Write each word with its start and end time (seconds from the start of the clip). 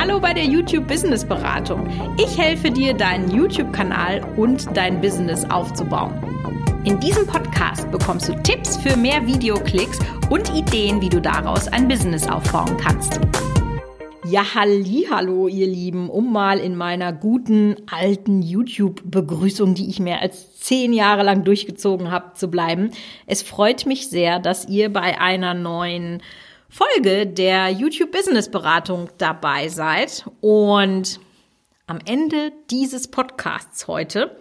Hallo 0.00 0.18
bei 0.18 0.32
der 0.32 0.46
YouTube 0.46 0.88
Business 0.88 1.26
Beratung. 1.26 1.86
Ich 2.16 2.38
helfe 2.38 2.70
dir, 2.70 2.94
deinen 2.94 3.30
YouTube-Kanal 3.30 4.22
und 4.38 4.74
dein 4.74 4.98
Business 4.98 5.44
aufzubauen. 5.50 6.14
In 6.84 6.98
diesem 7.00 7.26
Podcast 7.26 7.90
bekommst 7.90 8.26
du 8.26 8.34
Tipps 8.42 8.78
für 8.78 8.96
mehr 8.96 9.26
Videoklicks 9.26 9.98
und 10.30 10.48
Ideen, 10.56 11.02
wie 11.02 11.10
du 11.10 11.20
daraus 11.20 11.68
ein 11.68 11.86
Business 11.86 12.26
aufbauen 12.26 12.78
kannst. 12.78 13.20
Ja, 14.24 14.54
halli, 14.54 15.06
hallo, 15.10 15.48
ihr 15.48 15.66
Lieben, 15.66 16.08
um 16.08 16.32
mal 16.32 16.60
in 16.60 16.76
meiner 16.76 17.12
guten 17.12 17.76
alten 17.90 18.40
YouTube-Begrüßung, 18.40 19.74
die 19.74 19.90
ich 19.90 20.00
mehr 20.00 20.22
als 20.22 20.58
zehn 20.60 20.94
Jahre 20.94 21.24
lang 21.24 21.44
durchgezogen 21.44 22.10
habe, 22.10 22.32
zu 22.32 22.50
bleiben. 22.50 22.90
Es 23.26 23.42
freut 23.42 23.84
mich 23.84 24.08
sehr, 24.08 24.38
dass 24.38 24.66
ihr 24.66 24.90
bei 24.90 25.20
einer 25.20 25.52
neuen 25.52 26.22
Folge 26.70 27.26
der 27.26 27.68
YouTube 27.68 28.12
Business 28.12 28.48
Beratung 28.48 29.08
dabei 29.18 29.68
seid. 29.68 30.24
Und 30.40 31.18
am 31.86 31.98
Ende 32.06 32.52
dieses 32.70 33.08
Podcasts 33.08 33.88
heute 33.88 34.38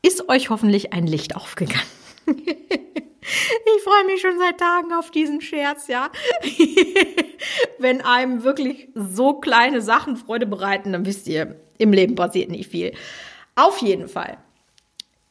ist 0.00 0.28
euch 0.28 0.48
hoffentlich 0.48 0.92
ein 0.92 1.06
Licht 1.06 1.36
aufgegangen. 1.36 1.82
Ich 3.24 3.84
freue 3.84 4.04
mich 4.06 4.20
schon 4.20 4.36
seit 4.38 4.58
Tagen 4.58 4.92
auf 4.92 5.12
diesen 5.12 5.40
Scherz, 5.40 5.86
ja. 5.86 6.10
Wenn 7.78 8.00
einem 8.00 8.42
wirklich 8.42 8.88
so 8.94 9.34
kleine 9.34 9.80
Sachen 9.80 10.16
Freude 10.16 10.44
bereiten, 10.44 10.92
dann 10.92 11.06
wisst 11.06 11.28
ihr, 11.28 11.60
im 11.78 11.92
Leben 11.92 12.16
passiert 12.16 12.50
nicht 12.50 12.68
viel. 12.68 12.92
Auf 13.54 13.78
jeden 13.78 14.08
Fall. 14.08 14.38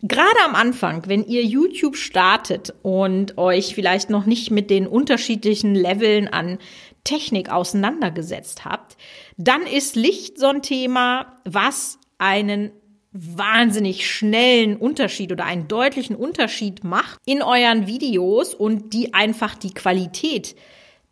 Gerade 0.03 0.39
am 0.45 0.55
Anfang, 0.55 1.03
wenn 1.07 1.25
ihr 1.25 1.43
YouTube 1.43 1.95
startet 1.95 2.73
und 2.81 3.37
euch 3.37 3.75
vielleicht 3.75 4.09
noch 4.09 4.25
nicht 4.25 4.49
mit 4.49 4.71
den 4.71 4.87
unterschiedlichen 4.87 5.75
Leveln 5.75 6.27
an 6.27 6.57
Technik 7.03 7.51
auseinandergesetzt 7.51 8.65
habt, 8.65 8.97
dann 9.37 9.63
ist 9.63 9.95
Licht 9.95 10.39
so 10.39 10.47
ein 10.47 10.63
Thema, 10.63 11.37
was 11.45 11.99
einen 12.17 12.71
wahnsinnig 13.11 14.09
schnellen 14.09 14.77
Unterschied 14.77 15.31
oder 15.31 15.45
einen 15.45 15.67
deutlichen 15.67 16.15
Unterschied 16.15 16.83
macht 16.83 17.19
in 17.25 17.41
euren 17.43 17.85
Videos 17.85 18.53
und 18.53 18.93
die 18.93 19.13
einfach 19.13 19.55
die 19.55 19.73
Qualität 19.73 20.55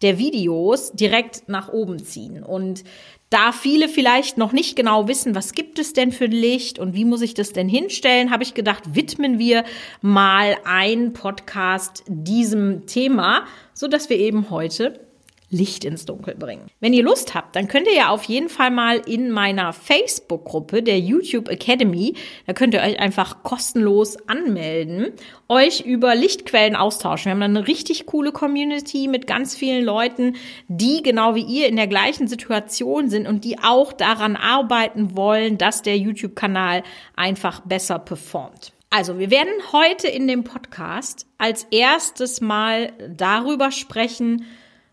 der 0.02 0.17
Videos 0.17 0.92
direkt 0.94 1.50
nach 1.50 1.69
oben 1.69 2.00
ziehen. 2.00 2.44
Und 2.44 2.83
da 3.30 3.52
viele 3.52 3.89
vielleicht 3.89 4.38
noch 4.38 4.53
nicht 4.53 4.75
genau 4.75 5.08
wissen, 5.08 5.36
was 5.36 5.53
gibt 5.53 5.78
es 5.78 5.94
denn 5.94 6.11
für 6.11 6.25
Licht 6.25 6.80
und 6.80 6.95
wie 6.95 7.06
muss 7.06 7.22
ich 7.22 7.33
das 7.33 7.53
denn 7.53 7.69
hinstellen, 7.69 8.31
habe 8.31 8.44
ich 8.44 8.53
gedacht, 8.53 8.95
widmen 8.95 9.38
wir 9.38 9.64
mal 10.02 10.58
ein 10.66 11.14
Podcast 11.14 12.03
diesem 12.08 12.88
Thema, 12.88 13.45
so 13.73 13.88
dass 13.88 14.09
wir 14.09 14.17
eben 14.17 14.50
heute 14.50 15.08
Licht 15.50 15.83
ins 15.83 16.05
Dunkel 16.05 16.36
bringen. 16.36 16.67
Wenn 16.80 16.94
ihr 16.94 17.03
Lust 17.03 17.33
habt, 17.33 17.55
dann 17.55 17.67
könnt 17.67 17.88
ihr 17.88 17.95
ja 17.95 18.09
auf 18.09 18.23
jeden 18.25 18.50
Fall 18.50 18.72
mal 18.72 19.02
in 19.05 19.31
meiner 19.31 19.73
Facebook-Gruppe 19.73 20.83
der 20.83 21.00
YouTube 21.00 21.50
Academy, 21.50 22.14
da 22.45 22.53
könnt 22.53 22.73
ihr 22.73 22.81
euch 22.81 23.00
einfach 23.00 23.44
kostenlos 23.44 24.17
anmelden, 24.28 25.08
euch 25.47 25.81
über 25.81 26.16
Lichtquellen 26.16 26.75
austauschen. 26.75 27.25
Wir 27.25 27.31
haben 27.31 27.41
dann 27.41 27.58
eine 27.58 27.67
richtig 27.67 28.06
coole 28.06 28.31
Community 28.31 29.08
mit 29.08 29.25
ganz 29.28 29.56
vielen 29.56 29.83
Leuten, 29.83 30.36
die 30.67 31.02
genau 31.02 31.36
wie 31.36 31.44
ihr 31.44 31.67
in 31.67 31.75
der 31.75 31.88
gleichen 31.88 32.28
Situation 32.28 33.09
sind 33.09 33.28
und 33.28 33.44
die 33.44 33.58
auch 33.59 33.91
daran 33.94 34.36
arbeiten 34.36 35.16
wollen, 35.16 35.58
dass 35.58 35.81
der 35.81 35.97
YouTube-Kanal 35.97 36.84
einfach 37.16 37.61
besser 37.61 37.97
performt. 38.00 38.73
Also, 38.91 39.19
wir 39.19 39.30
werden 39.30 39.53
heute 39.72 40.08
in 40.08 40.28
dem 40.28 40.44
Podcast 40.44 41.28
als 41.38 41.67
erstes 41.69 42.41
mal 42.41 42.91
darüber 43.08 43.72
sprechen, 43.72 44.45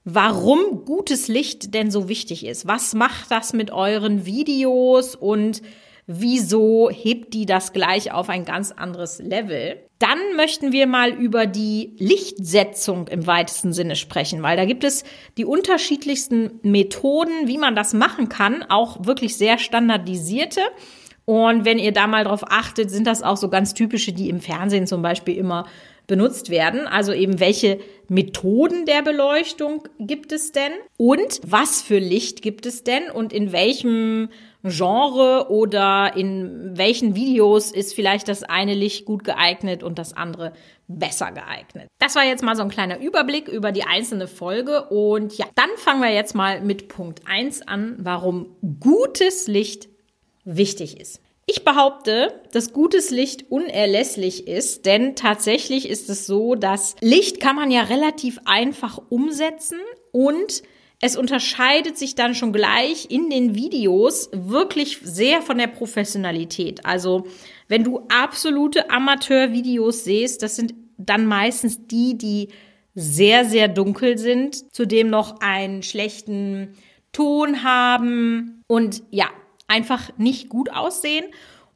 warum 0.07 0.85
gutes 0.85 1.27
Licht 1.27 1.75
denn 1.75 1.91
so 1.91 2.09
wichtig 2.09 2.47
ist. 2.47 2.67
Was 2.67 2.95
macht 2.95 3.31
das 3.31 3.53
mit 3.53 3.73
euren 3.73 4.25
Videos 4.25 5.17
und 5.17 5.63
wieso 6.07 6.89
hebt 6.91 7.35
die 7.35 7.45
das 7.45 7.73
gleich 7.73 8.13
auf 8.13 8.29
ein 8.29 8.45
ganz 8.45 8.71
anderes 8.71 9.19
Level? 9.19 9.83
Dann 9.98 10.19
möchten 10.37 10.71
wir 10.71 10.86
mal 10.86 11.11
über 11.11 11.47
die 11.47 11.97
Lichtsetzung 11.98 13.08
im 13.08 13.27
weitesten 13.27 13.73
Sinne 13.73 13.97
sprechen, 13.97 14.42
weil 14.45 14.57
da 14.57 14.64
gibt 14.64 14.85
es 14.85 15.03
die 15.39 15.45
unterschiedlichsten 15.45 16.61
Methoden, 16.63 17.48
wie 17.48 17.59
man 17.59 17.75
das 17.75 17.92
machen 17.92 18.29
kann, 18.29 18.63
auch 18.63 19.07
wirklich 19.07 19.36
sehr 19.36 19.59
standardisierte. 19.59 20.61
Und 21.25 21.64
wenn 21.64 21.80
ihr 21.80 21.92
da 21.92 22.07
mal 22.07 22.23
drauf 22.23 22.45
achtet, 22.47 22.92
sind 22.92 23.09
das 23.09 23.25
auch 23.25 23.36
so 23.36 23.48
ganz 23.48 23.75
typische, 23.75 24.13
die 24.13 24.29
im 24.29 24.41
Fernsehen 24.41 24.86
zum 24.86 25.03
Beispiel 25.03 25.36
immer 25.36 25.67
benutzt 26.06 26.50
werden. 26.50 26.86
Also 26.86 27.12
eben 27.12 27.40
welche 27.40 27.78
Methoden 28.08 28.86
der 28.86 29.02
Beleuchtung 29.02 29.89
gibt 29.98 30.33
es 30.33 30.52
denn 30.52 30.72
und 30.96 31.40
was 31.44 31.83
für 31.83 31.98
Licht 31.98 32.42
gibt 32.42 32.67
es 32.67 32.84
denn 32.84 33.11
und 33.11 33.33
in 33.33 33.52
welchem 33.52 34.28
Genre 34.62 35.50
oder 35.50 36.12
in 36.17 36.77
welchen 36.77 37.14
Videos 37.14 37.70
ist 37.70 37.94
vielleicht 37.94 38.28
das 38.28 38.42
eine 38.42 38.74
Licht 38.74 39.05
gut 39.05 39.24
geeignet 39.24 39.83
und 39.83 39.98
das 39.98 40.12
andere 40.17 40.52
besser 40.89 41.33
geeignet. 41.33 41.89
Das 41.98 42.14
war 42.14 42.24
jetzt 42.24 42.42
mal 42.42 42.56
so 42.56 42.62
ein 42.62 42.68
kleiner 42.68 42.98
Überblick 42.98 43.48
über 43.48 43.73
die 43.73 43.84
einzelne 43.84 44.28
Folge 44.28 44.84
und 44.84 45.36
ja, 45.36 45.46
dann 45.55 45.70
fangen 45.77 46.02
wir 46.02 46.12
jetzt 46.12 46.34
mal 46.34 46.61
mit 46.61 46.88
Punkt 46.88 47.23
1 47.27 47.62
an, 47.62 47.96
warum 47.98 48.56
gutes 48.80 49.46
Licht 49.46 49.88
wichtig 50.44 51.00
ist. 51.00 51.20
Ich 51.48 51.64
behaupte, 51.64 52.40
dass 52.51 52.73
gutes 52.73 53.11
Licht 53.11 53.52
unerlässlich 53.52 54.48
ist, 54.48 54.84
denn 54.84 55.14
tatsächlich 55.14 55.89
ist 55.89 56.11
es 56.11 56.27
so, 56.27 56.57
dass 56.57 56.96
Licht 57.01 57.39
kann 57.39 57.55
man 57.55 57.70
ja 57.70 57.83
relativ 57.83 58.40
einfach 58.46 59.01
umsetzen 59.11 59.79
und 60.11 60.64
es 61.01 61.17
unterscheidet 61.17 61.96
sich 61.98 62.17
dann 62.17 62.35
schon 62.35 62.52
gleich 62.52 63.11
in 63.11 63.30
den 63.30 63.55
Videos 63.55 64.29
wirklich 64.33 64.98
sehr 65.05 65.40
von 65.40 65.58
der 65.58 65.68
Professionalität. 65.68 66.85
Also, 66.85 67.29
wenn 67.68 67.85
du 67.85 68.01
absolute 68.08 68.90
Amateurvideos 68.90 70.02
siehst, 70.02 70.42
das 70.42 70.56
sind 70.56 70.74
dann 70.96 71.27
meistens 71.27 71.86
die, 71.86 72.18
die 72.18 72.48
sehr, 72.96 73.45
sehr 73.45 73.68
dunkel 73.68 74.18
sind, 74.18 74.74
zudem 74.74 75.11
noch 75.11 75.40
einen 75.40 75.85
schlechten 75.85 76.74
Ton 77.12 77.62
haben 77.62 78.64
und 78.67 79.05
ja, 79.11 79.27
einfach 79.69 80.11
nicht 80.19 80.49
gut 80.49 80.71
aussehen. 80.73 81.27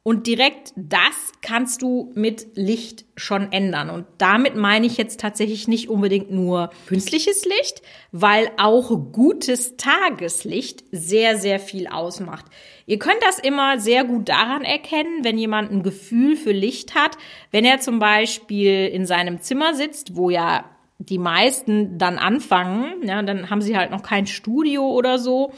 Und 0.03 0.25
direkt 0.25 0.73
das 0.75 1.31
kannst 1.43 1.83
du 1.83 2.11
mit 2.15 2.47
Licht 2.55 3.05
schon 3.15 3.51
ändern. 3.51 3.91
Und 3.91 4.07
damit 4.17 4.55
meine 4.55 4.87
ich 4.87 4.97
jetzt 4.97 5.19
tatsächlich 5.19 5.67
nicht 5.67 5.89
unbedingt 5.89 6.31
nur 6.31 6.71
künstliches 6.87 7.45
Licht, 7.45 7.83
weil 8.11 8.49
auch 8.57 8.89
gutes 9.11 9.77
Tageslicht 9.77 10.83
sehr, 10.91 11.37
sehr 11.37 11.59
viel 11.59 11.85
ausmacht. 11.85 12.45
Ihr 12.87 12.97
könnt 12.97 13.21
das 13.21 13.37
immer 13.37 13.79
sehr 13.79 14.03
gut 14.03 14.27
daran 14.27 14.63
erkennen, 14.63 15.23
wenn 15.23 15.37
jemand 15.37 15.71
ein 15.71 15.83
Gefühl 15.83 16.35
für 16.35 16.51
Licht 16.51 16.95
hat. 16.95 17.15
Wenn 17.51 17.63
er 17.63 17.79
zum 17.79 17.99
Beispiel 17.99 18.87
in 18.87 19.05
seinem 19.05 19.39
Zimmer 19.41 19.75
sitzt, 19.75 20.15
wo 20.15 20.31
ja 20.31 20.65
die 20.97 21.19
meisten 21.19 21.99
dann 21.99 22.17
anfangen, 22.17 23.07
ja, 23.07 23.21
dann 23.21 23.51
haben 23.51 23.61
sie 23.61 23.77
halt 23.77 23.91
noch 23.91 24.01
kein 24.01 24.25
Studio 24.25 24.89
oder 24.89 25.19
so 25.19 25.51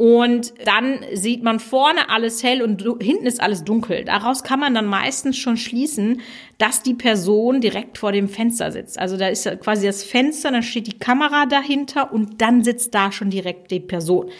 und 0.00 0.54
dann 0.64 1.04
sieht 1.12 1.42
man 1.42 1.60
vorne 1.60 2.08
alles 2.08 2.42
hell 2.42 2.62
und 2.62 2.82
hinten 3.02 3.26
ist 3.26 3.38
alles 3.38 3.64
dunkel. 3.64 4.06
Daraus 4.06 4.42
kann 4.42 4.58
man 4.58 4.72
dann 4.72 4.86
meistens 4.86 5.36
schon 5.36 5.58
schließen, 5.58 6.22
dass 6.56 6.82
die 6.82 6.94
Person 6.94 7.60
direkt 7.60 7.98
vor 7.98 8.10
dem 8.10 8.30
Fenster 8.30 8.72
sitzt. 8.72 8.98
Also 8.98 9.18
da 9.18 9.28
ist 9.28 9.44
quasi 9.60 9.84
das 9.84 10.02
Fenster, 10.02 10.52
dann 10.52 10.62
steht 10.62 10.86
die 10.86 10.98
Kamera 10.98 11.44
dahinter 11.44 12.14
und 12.14 12.40
dann 12.40 12.64
sitzt 12.64 12.94
da 12.94 13.12
schon 13.12 13.28
direkt 13.28 13.70
die 13.70 13.78
Person, 13.78 14.30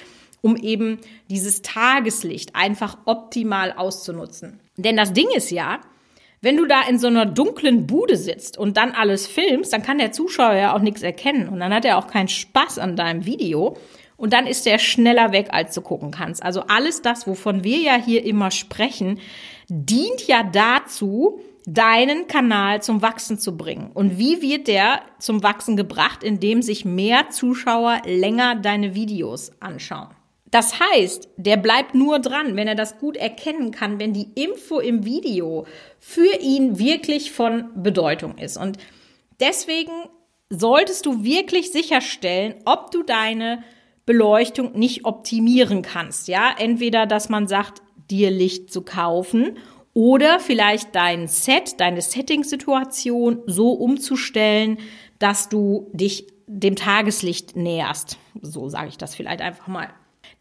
um 0.41 0.57
eben 0.57 0.97
dieses 1.29 1.61
Tageslicht 1.61 2.57
einfach 2.57 2.97
optimal 3.05 3.75
auszunutzen. 3.77 4.61
Denn 4.79 4.97
das 4.97 5.13
Ding 5.13 5.29
ist 5.37 5.51
ja, 5.51 5.81
wenn 6.41 6.57
du 6.57 6.65
da 6.65 6.89
in 6.89 6.99
so 6.99 7.09
einer 7.09 7.27
dunklen 7.27 7.87
Bude 7.87 8.17
sitzt 8.17 8.57
und 8.57 8.79
dann 8.79 8.93
alles 8.93 9.27
filmst, 9.27 9.75
dann 9.75 9.83
kann 9.83 9.99
der 9.99 10.13
Zuschauer 10.13 10.55
ja 10.55 10.75
auch 10.75 10.81
nichts 10.81 11.03
erkennen 11.03 11.51
und 11.51 11.61
dann 11.61 11.75
hat 11.75 11.85
er 11.85 11.99
auch 11.99 12.07
keinen 12.07 12.29
Spaß 12.29 12.79
an 12.79 12.97
deinem 12.97 13.27
Video 13.27 13.77
und 14.21 14.35
dann 14.35 14.47
ist 14.47 14.67
der 14.67 14.79
schneller 14.79 15.33
weg, 15.33 15.49
als 15.51 15.75
du 15.75 15.81
gucken 15.81 16.11
kannst. 16.11 16.43
Also 16.43 16.61
alles 16.69 17.01
das, 17.01 17.27
wovon 17.27 17.65
wir 17.65 17.79
ja 17.79 17.95
hier 17.97 18.23
immer 18.25 18.51
sprechen, 18.51 19.19
dient 19.69 20.27
ja 20.27 20.43
dazu, 20.43 21.41
deinen 21.67 22.27
Kanal 22.27 22.83
zum 22.83 23.01
Wachsen 23.01 23.39
zu 23.39 23.57
bringen. 23.57 23.91
Und 23.95 24.19
wie 24.19 24.43
wird 24.43 24.69
der 24.69 25.01
zum 25.19 25.43
Wachsen 25.43 25.75
gebracht? 25.75 26.23
Indem 26.23 26.61
sich 26.61 26.85
mehr 26.85 27.31
Zuschauer 27.31 28.03
länger 28.05 28.57
deine 28.57 28.95
Videos 28.95 29.53
anschauen. 29.61 30.09
Das 30.51 30.81
heißt, 30.81 31.29
der 31.37 31.57
bleibt 31.57 31.95
nur 31.95 32.19
dran, 32.19 32.57
wenn 32.57 32.69
er 32.69 32.75
das 32.75 32.99
gut 32.99 33.17
erkennen 33.17 33.71
kann, 33.71 33.99
wenn 34.01 34.13
die 34.13 34.31
Info 34.35 34.81
im 34.81 35.07
Video 35.07 35.65
für 35.99 36.41
ihn 36.41 36.79
wirklich 36.79 37.33
von 37.33 37.71
Bedeutung 37.83 38.37
ist. 38.37 38.59
Und 38.59 38.77
deswegen 39.39 39.93
solltest 40.51 41.07
du 41.07 41.25
wirklich 41.25 41.73
sicherstellen, 41.73 42.57
ob 42.67 42.91
du 42.91 43.03
deine 43.03 43.63
Beleuchtung 44.11 44.73
nicht 44.73 45.05
optimieren 45.05 45.83
kannst. 45.83 46.27
Ja, 46.27 46.53
entweder, 46.59 47.07
dass 47.07 47.29
man 47.29 47.47
sagt, 47.47 47.81
dir 48.11 48.33
Licht 48.33 48.73
zu 48.73 48.83
kaufen 48.83 49.57
oder 49.95 50.41
vielleicht 50.41 50.97
dein 50.97 51.29
Set, 51.29 51.79
deine 51.79 52.03
Setting-Situation 52.03 53.43
so 53.47 53.71
umzustellen, 53.71 54.79
dass 55.21 55.49
du 55.49 55.93
dich 55.93 56.27
dem 56.49 56.75
Tageslicht 56.75 57.55
näherst. 57.55 58.19
So 58.43 58.69
sage 58.69 58.89
ich 58.89 58.99
das 58.99 59.15
vielleicht 59.15 59.43
einfach 59.43 59.69
mal. 59.69 59.91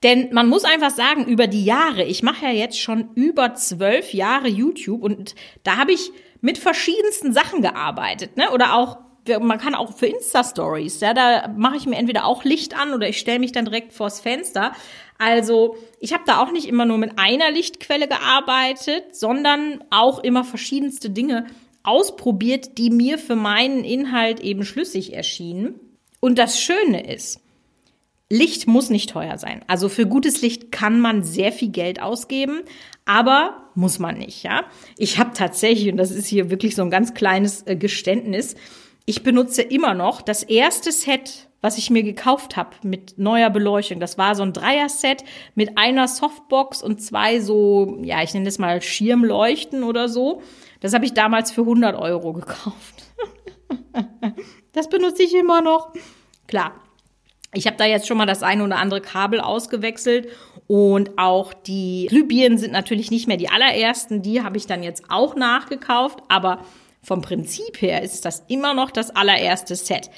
Denn 0.02 0.34
man 0.34 0.50
muss 0.50 0.64
einfach 0.64 0.90
sagen, 0.90 1.26
über 1.26 1.46
die 1.46 1.64
Jahre, 1.64 2.04
ich 2.04 2.24
mache 2.24 2.46
ja 2.46 2.52
jetzt 2.52 2.80
schon 2.80 3.10
über 3.14 3.54
zwölf 3.54 4.16
Jahre 4.16 4.48
YouTube 4.48 5.04
und 5.04 5.36
da 5.62 5.78
habe 5.78 5.92
ich 5.92 6.12
mit 6.42 6.58
verschiedensten 6.58 7.34
Sachen 7.34 7.62
gearbeitet, 7.62 8.36
ne? 8.36 8.50
Oder 8.50 8.74
auch 8.74 8.98
man 9.38 9.60
kann 9.60 9.76
auch 9.76 9.96
für 9.96 10.08
Insta-Stories, 10.08 11.00
ja, 11.02 11.14
da 11.14 11.48
mache 11.56 11.78
ich 11.78 11.86
mir 11.86 11.98
entweder 11.98 12.26
auch 12.26 12.44
Licht 12.44 12.76
an 12.76 12.94
oder 12.94 13.08
ich 13.08 13.20
stelle 13.20 13.40
mich 13.40 13.52
dann 13.52 13.66
direkt 13.66 13.94
vors 13.94 14.20
Fenster. 14.20 14.72
Also 15.20 15.76
ich 16.00 16.14
habe 16.14 16.24
da 16.26 16.42
auch 16.42 16.52
nicht 16.52 16.68
immer 16.68 16.86
nur 16.86 16.98
mit 16.98 17.20
einer 17.20 17.52
Lichtquelle 17.52 18.08
gearbeitet, 18.08 19.16
sondern 19.16 19.84
auch 19.92 20.20
immer 20.20 20.44
verschiedenste 20.44 21.10
Dinge 21.10 21.46
ausprobiert, 21.84 22.78
die 22.78 22.90
mir 22.90 23.18
für 23.18 23.36
meinen 23.36 23.84
Inhalt 23.84 24.40
eben 24.40 24.64
schlüssig 24.64 25.14
erschienen. 25.14 25.80
Und 26.20 26.38
das 26.40 26.60
Schöne 26.60 27.12
ist, 27.14 27.42
Licht 28.30 28.68
muss 28.68 28.90
nicht 28.90 29.10
teuer 29.10 29.38
sein. 29.38 29.66
Also 29.68 29.90
für 29.90 30.06
gutes 30.06 30.42
Licht 30.42 30.72
kann 30.72 31.00
man 31.00 31.24
sehr 31.24 31.52
viel 31.52 31.70
Geld 31.70 32.02
ausgeben, 32.02 32.62
aber 33.06 33.64
muss 33.74 33.98
man 33.98 34.20
nicht, 34.20 34.44
ja. 34.44 34.66
Ich 34.98 35.18
habe 35.18 35.32
tatsächlich, 35.34 35.92
und 35.92 35.98
das 35.98 36.12
ist 36.12 36.28
hier 36.28 36.52
wirklich 36.52 36.76
so 36.76 36.84
ein 36.84 36.92
ganz 36.92 37.16
kleines 37.16 37.66
äh, 37.66 37.76
Geständnis, 37.76 38.56
ich 39.10 39.24
benutze 39.24 39.64
immer 39.64 39.96
noch 39.96 40.22
das 40.22 40.44
erste 40.44 40.92
Set, 40.92 41.48
was 41.62 41.80
ich 41.80 41.90
mir 41.90 42.04
gekauft 42.04 42.56
habe 42.56 42.76
mit 42.84 43.18
neuer 43.18 43.50
Beleuchtung. 43.50 44.00
Das 44.00 44.20
war 44.20 44.36
so 44.36 44.44
ein 44.44 44.54
Dreier-Set 44.54 45.24
mit 45.56 45.80
einer 45.80 46.08
Softbox 46.08 46.84
und 46.84 47.02
zwei 47.02 47.40
so, 47.40 47.98
ja, 48.04 48.22
ich 48.22 48.36
nenne 48.36 48.46
das 48.46 48.60
mal 48.60 48.84
Schirmleuchten 48.84 49.84
oder 49.84 50.10
so. 50.10 50.44
Das 50.80 50.94
habe 50.94 51.06
ich 51.06 51.16
damals 51.16 51.50
für 51.50 51.62
100 51.62 52.00
Euro 52.00 52.34
gekauft. 52.34 53.04
das 54.74 54.88
benutze 54.90 55.24
ich 55.24 55.34
immer 55.34 55.64
noch. 55.64 55.92
Klar, 56.46 56.74
ich 57.52 57.66
habe 57.66 57.78
da 57.78 57.86
jetzt 57.86 58.08
schon 58.08 58.18
mal 58.18 58.28
das 58.28 58.44
eine 58.44 58.64
oder 58.64 58.78
andere 58.78 59.02
Kabel 59.02 59.42
ausgewechselt 59.42 60.28
und 60.68 61.18
auch 61.18 61.56
die 61.56 62.06
Glühbirnen 62.10 62.60
sind 62.60 62.74
natürlich 62.74 63.10
nicht 63.10 63.28
mehr 63.28 63.38
die 63.38 63.50
allerersten. 63.50 64.22
Die 64.22 64.44
habe 64.44 64.58
ich 64.58 64.68
dann 64.68 64.84
jetzt 64.84 65.06
auch 65.10 65.36
nachgekauft, 65.36 66.20
aber 66.28 66.64
vom 67.10 67.22
Prinzip 67.24 67.82
her 67.82 68.04
ist 68.04 68.24
das 68.24 68.44
immer 68.48 68.76
noch 68.76 68.92
das 68.92 69.10
allererste 69.10 69.76
Set. 69.76 70.12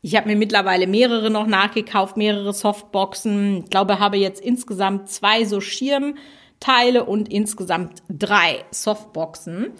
Ich 0.00 0.14
habe 0.14 0.28
mir 0.28 0.36
mittlerweile 0.36 0.86
mehrere 0.86 1.28
noch 1.28 1.48
nachgekauft, 1.48 2.16
mehrere 2.16 2.52
Softboxen. 2.52 3.64
Ich 3.64 3.70
glaube, 3.70 3.98
habe 3.98 4.16
jetzt 4.16 4.40
insgesamt 4.40 5.10
zwei 5.10 5.44
so 5.44 5.60
Schirmteile 5.60 7.04
und 7.04 7.28
insgesamt 7.32 8.04
drei 8.08 8.64
Softboxen. 8.70 9.72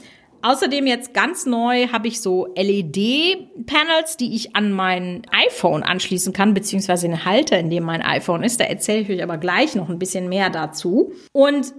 Außerdem 0.42 0.88
jetzt 0.88 1.14
ganz 1.14 1.46
neu 1.46 1.86
habe 1.92 2.08
ich 2.08 2.20
so 2.20 2.48
LED-Panels, 2.56 4.16
die 4.16 4.34
ich 4.34 4.56
an 4.56 4.72
mein 4.72 5.22
iPhone 5.46 5.84
anschließen 5.84 6.32
kann, 6.32 6.52
beziehungsweise 6.52 7.06
einen 7.06 7.24
Halter, 7.24 7.60
in 7.60 7.70
dem 7.70 7.84
mein 7.84 8.02
iPhone 8.02 8.42
ist. 8.42 8.58
Da 8.58 8.64
erzähle 8.64 9.02
ich 9.02 9.10
euch 9.10 9.22
aber 9.22 9.38
gleich 9.38 9.76
noch 9.76 9.88
ein 9.88 10.00
bisschen 10.00 10.28
mehr 10.28 10.50
dazu. 10.50 11.12
Und 11.32 11.72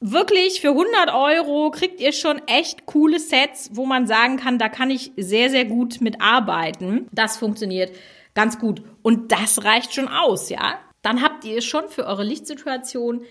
wirklich 0.00 0.60
für 0.60 0.70
100 0.70 1.12
Euro 1.14 1.70
kriegt 1.70 2.00
ihr 2.00 2.12
schon 2.12 2.40
echt 2.46 2.86
coole 2.86 3.20
Sets, 3.20 3.70
wo 3.72 3.86
man 3.86 4.06
sagen 4.06 4.36
kann, 4.36 4.58
da 4.58 4.68
kann 4.68 4.90
ich 4.90 5.12
sehr, 5.16 5.50
sehr 5.50 5.64
gut 5.64 6.00
mit 6.00 6.20
arbeiten. 6.20 7.06
Das 7.12 7.36
funktioniert 7.36 7.94
ganz 8.34 8.58
gut. 8.58 8.82
Und 9.02 9.32
das 9.32 9.64
reicht 9.64 9.94
schon 9.94 10.08
aus, 10.08 10.48
ja? 10.48 10.78
Dann 11.02 11.22
habt 11.22 11.44
ihr 11.44 11.62
schon 11.62 11.88
für 11.88 12.06
eure 12.06 12.24
Lichtsituation 12.24 13.22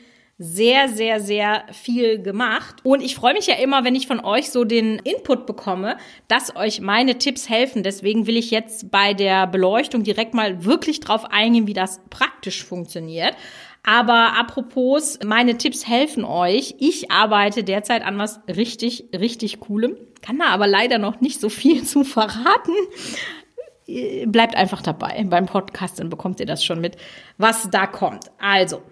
sehr, 0.42 0.88
sehr, 0.88 1.20
sehr 1.20 1.66
viel 1.74 2.22
gemacht. 2.22 2.78
Und 2.84 3.02
ich 3.02 3.14
freue 3.14 3.34
mich 3.34 3.48
ja 3.48 3.56
immer, 3.56 3.84
wenn 3.84 3.94
ich 3.94 4.08
von 4.08 4.22
euch 4.22 4.50
so 4.52 4.64
den 4.64 4.98
Input 5.00 5.46
bekomme, 5.46 5.98
dass 6.30 6.56
euch 6.56 6.80
meine 6.80 7.18
Tipps 7.18 7.50
helfen. 7.50 7.84
Deswegen 7.84 8.26
will 8.26 8.38
ich 8.38 8.50
jetzt 8.50 8.90
bei 8.90 9.14
der 9.14 9.48
Beleuchtung 9.48 10.04
direkt 10.04 10.34
mal 10.34 10.64
wirklich 10.64 11.02
drauf 11.02 11.26
eingehen, 11.26 11.68
wie 11.68 11.74
das 11.74 12.00
praktisch 12.10 12.64
funktioniert. 12.64 13.36
Aber 13.84 14.38
apropos, 14.38 15.20
meine 15.26 15.58
Tipps 15.58 15.88
helfen 15.88 16.26
euch. 16.26 16.76
Ich 16.80 17.12
arbeite 17.12 17.64
derzeit 17.64 18.06
an 18.06 18.18
was 18.18 18.42
richtig, 18.48 19.06
richtig 19.18 19.60
coolem. 19.62 19.96
Kann 20.22 20.40
da 20.40 20.48
aber 20.48 20.68
leider 20.68 20.98
noch 20.98 21.22
nicht 21.22 21.40
so 21.40 21.50
viel 21.50 21.84
zu 21.86 22.04
verraten. 22.04 22.74
Bleibt 24.28 24.56
einfach 24.56 24.82
dabei 24.82 25.26
beim 25.28 25.48
Podcast, 25.48 26.00
dann 26.00 26.10
bekommt 26.10 26.40
ihr 26.40 26.46
das 26.46 26.64
schon 26.64 26.80
mit, 26.80 26.98
was 27.38 27.70
da 27.72 27.88
kommt. 27.88 28.26
Also, 28.38 28.84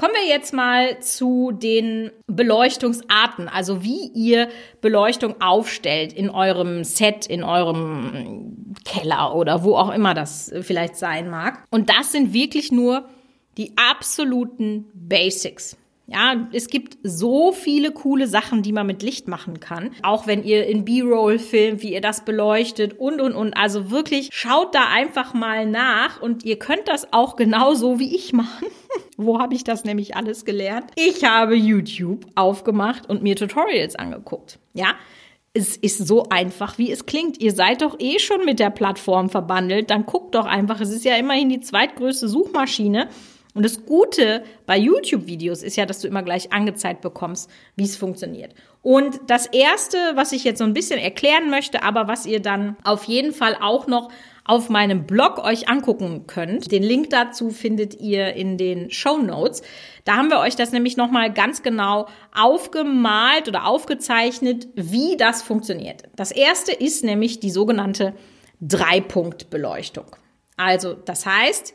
Kommen 0.00 0.14
wir 0.14 0.34
jetzt 0.34 0.54
mal 0.54 0.98
zu 1.00 1.52
den 1.52 2.10
Beleuchtungsarten, 2.26 3.48
also 3.48 3.82
wie 3.82 4.10
ihr 4.14 4.48
Beleuchtung 4.80 5.42
aufstellt 5.42 6.14
in 6.14 6.30
eurem 6.30 6.84
Set, 6.84 7.26
in 7.26 7.44
eurem 7.44 8.72
Keller 8.86 9.34
oder 9.34 9.62
wo 9.62 9.76
auch 9.76 9.90
immer 9.90 10.14
das 10.14 10.50
vielleicht 10.62 10.96
sein 10.96 11.28
mag. 11.28 11.64
Und 11.70 11.90
das 11.90 12.12
sind 12.12 12.32
wirklich 12.32 12.72
nur 12.72 13.10
die 13.56 13.72
absoluten 13.76 14.86
Basics. 14.94 15.76
Ja, 16.12 16.48
es 16.52 16.66
gibt 16.66 16.98
so 17.04 17.52
viele 17.52 17.92
coole 17.92 18.26
Sachen, 18.26 18.62
die 18.62 18.72
man 18.72 18.84
mit 18.84 19.00
Licht 19.04 19.28
machen 19.28 19.60
kann. 19.60 19.92
Auch 20.02 20.26
wenn 20.26 20.42
ihr 20.42 20.66
in 20.66 20.84
B-Roll 20.84 21.38
filmt, 21.38 21.82
wie 21.82 21.92
ihr 21.92 22.00
das 22.00 22.24
beleuchtet 22.24 22.98
und, 22.98 23.20
und, 23.20 23.32
und. 23.32 23.54
Also 23.54 23.92
wirklich, 23.92 24.30
schaut 24.32 24.74
da 24.74 24.88
einfach 24.92 25.34
mal 25.34 25.66
nach 25.66 26.20
und 26.20 26.44
ihr 26.44 26.58
könnt 26.58 26.88
das 26.88 27.12
auch 27.12 27.36
genauso 27.36 28.00
wie 28.00 28.12
ich 28.16 28.32
machen. 28.32 28.66
Wo 29.16 29.38
habe 29.38 29.54
ich 29.54 29.62
das 29.62 29.84
nämlich 29.84 30.16
alles 30.16 30.44
gelernt? 30.44 30.90
Ich 30.96 31.22
habe 31.22 31.54
YouTube 31.54 32.26
aufgemacht 32.34 33.08
und 33.08 33.22
mir 33.22 33.36
Tutorials 33.36 33.94
angeguckt. 33.94 34.58
Ja, 34.74 34.96
es 35.52 35.76
ist 35.76 36.08
so 36.08 36.24
einfach, 36.28 36.76
wie 36.76 36.90
es 36.90 37.06
klingt. 37.06 37.40
Ihr 37.40 37.52
seid 37.52 37.82
doch 37.82 38.00
eh 38.00 38.18
schon 38.18 38.44
mit 38.44 38.58
der 38.58 38.70
Plattform 38.70 39.30
verbandelt. 39.30 39.90
Dann 39.90 40.06
guckt 40.06 40.34
doch 40.34 40.46
einfach. 40.46 40.80
Es 40.80 40.90
ist 40.90 41.04
ja 41.04 41.14
immerhin 41.14 41.48
die 41.48 41.60
zweitgrößte 41.60 42.28
Suchmaschine. 42.28 43.08
Und 43.60 43.64
das 43.64 43.84
Gute 43.84 44.42
bei 44.64 44.78
YouTube-Videos 44.78 45.62
ist 45.62 45.76
ja, 45.76 45.84
dass 45.84 46.00
du 46.00 46.08
immer 46.08 46.22
gleich 46.22 46.50
angezeigt 46.50 47.02
bekommst, 47.02 47.50
wie 47.76 47.84
es 47.84 47.94
funktioniert. 47.94 48.54
Und 48.80 49.20
das 49.26 49.44
Erste, 49.44 49.98
was 50.14 50.32
ich 50.32 50.44
jetzt 50.44 50.60
so 50.60 50.64
ein 50.64 50.72
bisschen 50.72 50.98
erklären 50.98 51.50
möchte, 51.50 51.82
aber 51.82 52.08
was 52.08 52.24
ihr 52.24 52.40
dann 52.40 52.78
auf 52.84 53.04
jeden 53.04 53.34
Fall 53.34 53.54
auch 53.60 53.86
noch 53.86 54.10
auf 54.46 54.70
meinem 54.70 55.06
Blog 55.06 55.44
euch 55.44 55.68
angucken 55.68 56.26
könnt. 56.26 56.72
Den 56.72 56.82
Link 56.82 57.10
dazu 57.10 57.50
findet 57.50 58.00
ihr 58.00 58.32
in 58.32 58.56
den 58.56 58.90
Show 58.90 59.18
Notes. 59.18 59.60
Da 60.06 60.16
haben 60.16 60.30
wir 60.30 60.38
euch 60.38 60.56
das 60.56 60.72
nämlich 60.72 60.96
nochmal 60.96 61.30
ganz 61.30 61.62
genau 61.62 62.08
aufgemalt 62.34 63.46
oder 63.46 63.66
aufgezeichnet, 63.66 64.68
wie 64.74 65.18
das 65.18 65.42
funktioniert. 65.42 66.04
Das 66.16 66.30
erste 66.30 66.72
ist 66.72 67.04
nämlich 67.04 67.40
die 67.40 67.50
sogenannte 67.50 68.14
Dreipunktbeleuchtung. 68.62 70.06
Also, 70.56 70.94
das 70.94 71.26
heißt, 71.26 71.74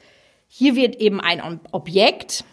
hier 0.58 0.78
wird 0.78 0.96
eben 1.02 1.20
ein 1.20 1.60
Objekt, 1.74 2.46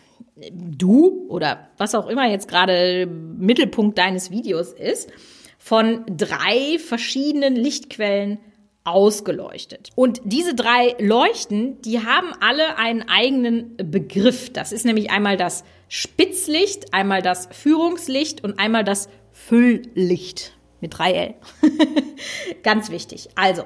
du 0.50 1.24
oder 1.28 1.68
was 1.78 1.94
auch 1.94 2.08
immer 2.08 2.28
jetzt 2.28 2.48
gerade 2.48 3.06
Mittelpunkt 3.06 3.96
deines 3.96 4.32
Videos 4.32 4.72
ist, 4.72 5.08
von 5.56 6.04
drei 6.08 6.80
verschiedenen 6.80 7.54
Lichtquellen 7.54 8.40
ausgeleuchtet. 8.82 9.90
Und 9.94 10.20
diese 10.24 10.56
drei 10.56 10.96
Leuchten, 10.98 11.80
die 11.82 12.00
haben 12.00 12.32
alle 12.40 12.76
einen 12.76 13.08
eigenen 13.08 13.76
Begriff. 13.76 14.52
Das 14.52 14.72
ist 14.72 14.84
nämlich 14.84 15.12
einmal 15.12 15.36
das 15.36 15.62
Spitzlicht, 15.86 16.92
einmal 16.92 17.22
das 17.22 17.48
Führungslicht 17.52 18.42
und 18.42 18.58
einmal 18.58 18.82
das 18.82 19.08
Fülllicht 19.30 20.58
mit 20.80 20.92
3L. 20.96 21.34
Ganz 22.62 22.90
wichtig. 22.90 23.28
Also, 23.34 23.64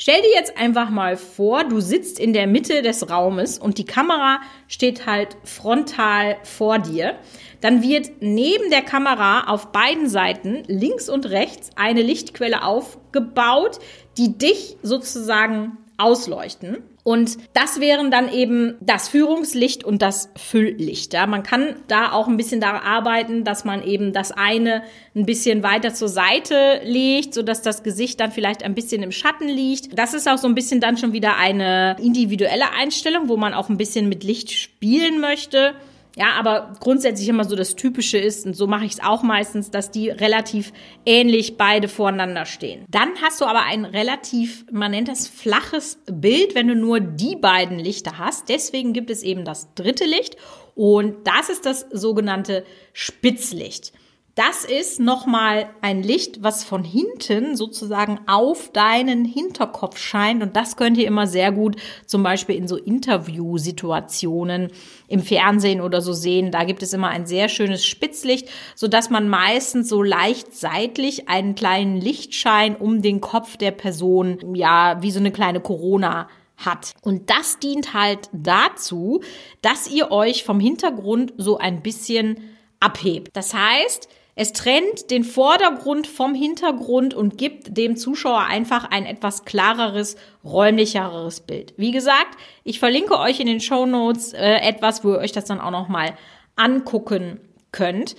Stell 0.00 0.22
dir 0.22 0.30
jetzt 0.32 0.56
einfach 0.56 0.90
mal 0.90 1.16
vor, 1.16 1.64
du 1.64 1.80
sitzt 1.80 2.20
in 2.20 2.32
der 2.32 2.46
Mitte 2.46 2.82
des 2.82 3.10
Raumes 3.10 3.58
und 3.58 3.78
die 3.78 3.84
Kamera 3.84 4.38
steht 4.68 5.06
halt 5.06 5.36
frontal 5.42 6.36
vor 6.44 6.78
dir. 6.78 7.16
Dann 7.60 7.82
wird 7.82 8.08
neben 8.20 8.70
der 8.70 8.82
Kamera 8.82 9.48
auf 9.48 9.72
beiden 9.72 10.08
Seiten, 10.08 10.62
links 10.68 11.08
und 11.08 11.28
rechts, 11.30 11.70
eine 11.74 12.02
Lichtquelle 12.02 12.62
aufgebaut, 12.62 13.80
die 14.16 14.38
dich 14.38 14.76
sozusagen 14.84 15.78
ausleuchten. 15.96 16.76
Und 17.08 17.38
das 17.54 17.80
wären 17.80 18.10
dann 18.10 18.30
eben 18.30 18.74
das 18.82 19.08
Führungslicht 19.08 19.82
und 19.82 20.02
das 20.02 20.30
Fülllicht. 20.36 21.14
Ja, 21.14 21.26
man 21.26 21.42
kann 21.42 21.76
da 21.86 22.12
auch 22.12 22.28
ein 22.28 22.36
bisschen 22.36 22.60
daran 22.60 22.82
arbeiten, 22.82 23.44
dass 23.44 23.64
man 23.64 23.82
eben 23.82 24.12
das 24.12 24.30
eine 24.30 24.82
ein 25.16 25.24
bisschen 25.24 25.62
weiter 25.62 25.94
zur 25.94 26.08
Seite 26.10 26.82
legt, 26.84 27.32
so 27.32 27.40
dass 27.42 27.62
das 27.62 27.82
Gesicht 27.82 28.20
dann 28.20 28.30
vielleicht 28.30 28.62
ein 28.62 28.74
bisschen 28.74 29.02
im 29.02 29.10
Schatten 29.10 29.48
liegt. 29.48 29.98
Das 29.98 30.12
ist 30.12 30.28
auch 30.28 30.36
so 30.36 30.48
ein 30.48 30.54
bisschen 30.54 30.82
dann 30.82 30.98
schon 30.98 31.14
wieder 31.14 31.38
eine 31.38 31.96
individuelle 31.98 32.72
Einstellung, 32.72 33.30
wo 33.30 33.38
man 33.38 33.54
auch 33.54 33.70
ein 33.70 33.78
bisschen 33.78 34.10
mit 34.10 34.22
Licht 34.22 34.52
spielen 34.52 35.18
möchte. 35.18 35.72
Ja, 36.18 36.32
aber 36.36 36.72
grundsätzlich 36.80 37.28
immer 37.28 37.44
so 37.44 37.54
das 37.54 37.76
Typische 37.76 38.18
ist, 38.18 38.44
und 38.44 38.56
so 38.56 38.66
mache 38.66 38.84
ich 38.84 38.94
es 38.94 39.00
auch 39.00 39.22
meistens, 39.22 39.70
dass 39.70 39.92
die 39.92 40.10
relativ 40.10 40.72
ähnlich 41.06 41.56
beide 41.56 41.86
voreinander 41.86 42.44
stehen. 42.44 42.84
Dann 42.88 43.10
hast 43.22 43.40
du 43.40 43.44
aber 43.44 43.62
ein 43.62 43.84
relativ, 43.84 44.66
man 44.72 44.90
nennt 44.90 45.06
das 45.06 45.28
flaches 45.28 46.00
Bild, 46.10 46.56
wenn 46.56 46.66
du 46.66 46.74
nur 46.74 46.98
die 46.98 47.36
beiden 47.36 47.78
Lichter 47.78 48.18
hast. 48.18 48.48
Deswegen 48.48 48.92
gibt 48.94 49.10
es 49.10 49.22
eben 49.22 49.44
das 49.44 49.72
dritte 49.74 50.06
Licht 50.06 50.36
und 50.74 51.24
das 51.24 51.50
ist 51.50 51.64
das 51.64 51.86
sogenannte 51.92 52.64
Spitzlicht. 52.92 53.92
Das 54.38 54.64
ist 54.64 55.00
nochmal 55.00 55.68
ein 55.80 56.00
Licht, 56.00 56.44
was 56.44 56.62
von 56.62 56.84
hinten 56.84 57.56
sozusagen 57.56 58.20
auf 58.28 58.70
deinen 58.70 59.24
Hinterkopf 59.24 59.98
scheint. 59.98 60.44
Und 60.44 60.54
das 60.54 60.76
könnt 60.76 60.96
ihr 60.96 61.08
immer 61.08 61.26
sehr 61.26 61.50
gut 61.50 61.74
zum 62.06 62.22
Beispiel 62.22 62.54
in 62.54 62.68
so 62.68 62.76
Interviewsituationen 62.76 64.68
im 65.08 65.22
Fernsehen 65.22 65.80
oder 65.80 66.00
so 66.00 66.12
sehen. 66.12 66.52
Da 66.52 66.62
gibt 66.62 66.84
es 66.84 66.92
immer 66.92 67.08
ein 67.08 67.26
sehr 67.26 67.48
schönes 67.48 67.84
Spitzlicht, 67.84 68.48
so 68.76 68.86
dass 68.86 69.10
man 69.10 69.28
meistens 69.28 69.88
so 69.88 70.04
leicht 70.04 70.54
seitlich 70.54 71.28
einen 71.28 71.56
kleinen 71.56 71.96
Lichtschein 71.96 72.76
um 72.76 73.02
den 73.02 73.20
Kopf 73.20 73.56
der 73.56 73.72
Person, 73.72 74.54
ja, 74.54 75.02
wie 75.02 75.10
so 75.10 75.18
eine 75.18 75.32
kleine 75.32 75.58
Corona 75.58 76.28
hat. 76.56 76.92
Und 77.02 77.28
das 77.28 77.58
dient 77.58 77.92
halt 77.92 78.28
dazu, 78.32 79.20
dass 79.62 79.90
ihr 79.90 80.12
euch 80.12 80.44
vom 80.44 80.60
Hintergrund 80.60 81.34
so 81.38 81.58
ein 81.58 81.82
bisschen 81.82 82.36
abhebt. 82.78 83.30
Das 83.32 83.52
heißt, 83.52 84.08
es 84.40 84.52
trennt 84.52 85.10
den 85.10 85.24
Vordergrund 85.24 86.06
vom 86.06 86.32
Hintergrund 86.32 87.12
und 87.12 87.38
gibt 87.38 87.76
dem 87.76 87.96
Zuschauer 87.96 88.44
einfach 88.44 88.88
ein 88.88 89.04
etwas 89.04 89.44
klareres, 89.44 90.14
räumlicheres 90.44 91.40
Bild. 91.40 91.74
Wie 91.76 91.90
gesagt, 91.90 92.38
ich 92.62 92.78
verlinke 92.78 93.18
euch 93.18 93.40
in 93.40 93.48
den 93.48 93.58
Show 93.58 93.84
Notes 93.84 94.34
äh, 94.34 94.60
etwas, 94.60 95.02
wo 95.02 95.14
ihr 95.14 95.18
euch 95.18 95.32
das 95.32 95.46
dann 95.46 95.60
auch 95.60 95.72
noch 95.72 95.88
mal 95.88 96.14
angucken 96.54 97.40
könnt. 97.72 98.14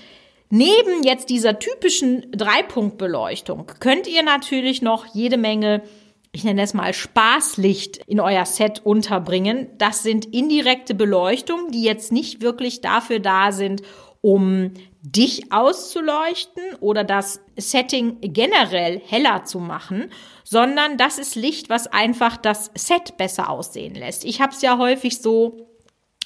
Neben 0.50 1.04
jetzt 1.04 1.30
dieser 1.30 1.58
typischen 1.58 2.30
Dreipunktbeleuchtung 2.34 3.68
könnt 3.80 4.06
ihr 4.06 4.22
natürlich 4.22 4.82
noch 4.82 5.06
jede 5.06 5.38
Menge 5.38 5.84
ich 6.32 6.44
nenne 6.44 6.62
es 6.62 6.76
mal 6.76 6.94
Spaßlicht 6.94 8.02
in 8.06 8.20
euer 8.20 8.46
Set 8.46 8.86
unterbringen. 8.86 9.68
Das 9.80 10.04
sind 10.04 10.28
indirekte 10.28 10.94
Beleuchtungen, 10.94 11.72
die 11.72 11.82
jetzt 11.82 12.12
nicht 12.12 12.44
wirklich 12.44 12.82
dafür 12.82 13.18
da 13.18 13.52
sind, 13.52 13.82
um 14.22 14.74
dich 15.02 15.52
auszuleuchten 15.52 16.76
oder 16.82 17.04
das 17.04 17.42
Setting 17.56 18.18
generell 18.22 19.00
heller 19.06 19.46
zu 19.46 19.60
machen, 19.60 20.12
sondern 20.44 20.98
das 20.98 21.18
ist 21.18 21.36
Licht, 21.36 21.70
was 21.70 21.88
einfach 21.88 22.36
das 22.36 22.72
Set 22.76 23.16
besser 23.18 23.50
aussehen 23.50 23.96
lässt. 23.96 24.26
Ich 24.26 24.42
habe 24.42 24.52
es 24.52 24.62
ja 24.62 24.78
häufig 24.78 25.22
so, 25.22 25.68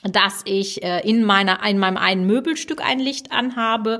dass 0.04 0.42
ich 0.46 0.84
äh, 0.84 1.08
in 1.08 1.24
meiner 1.24 1.64
in 1.68 1.78
meinem 1.78 1.98
einen 1.98 2.26
Möbelstück 2.26 2.84
ein 2.84 3.00
Licht 3.00 3.32
anhabe 3.32 4.00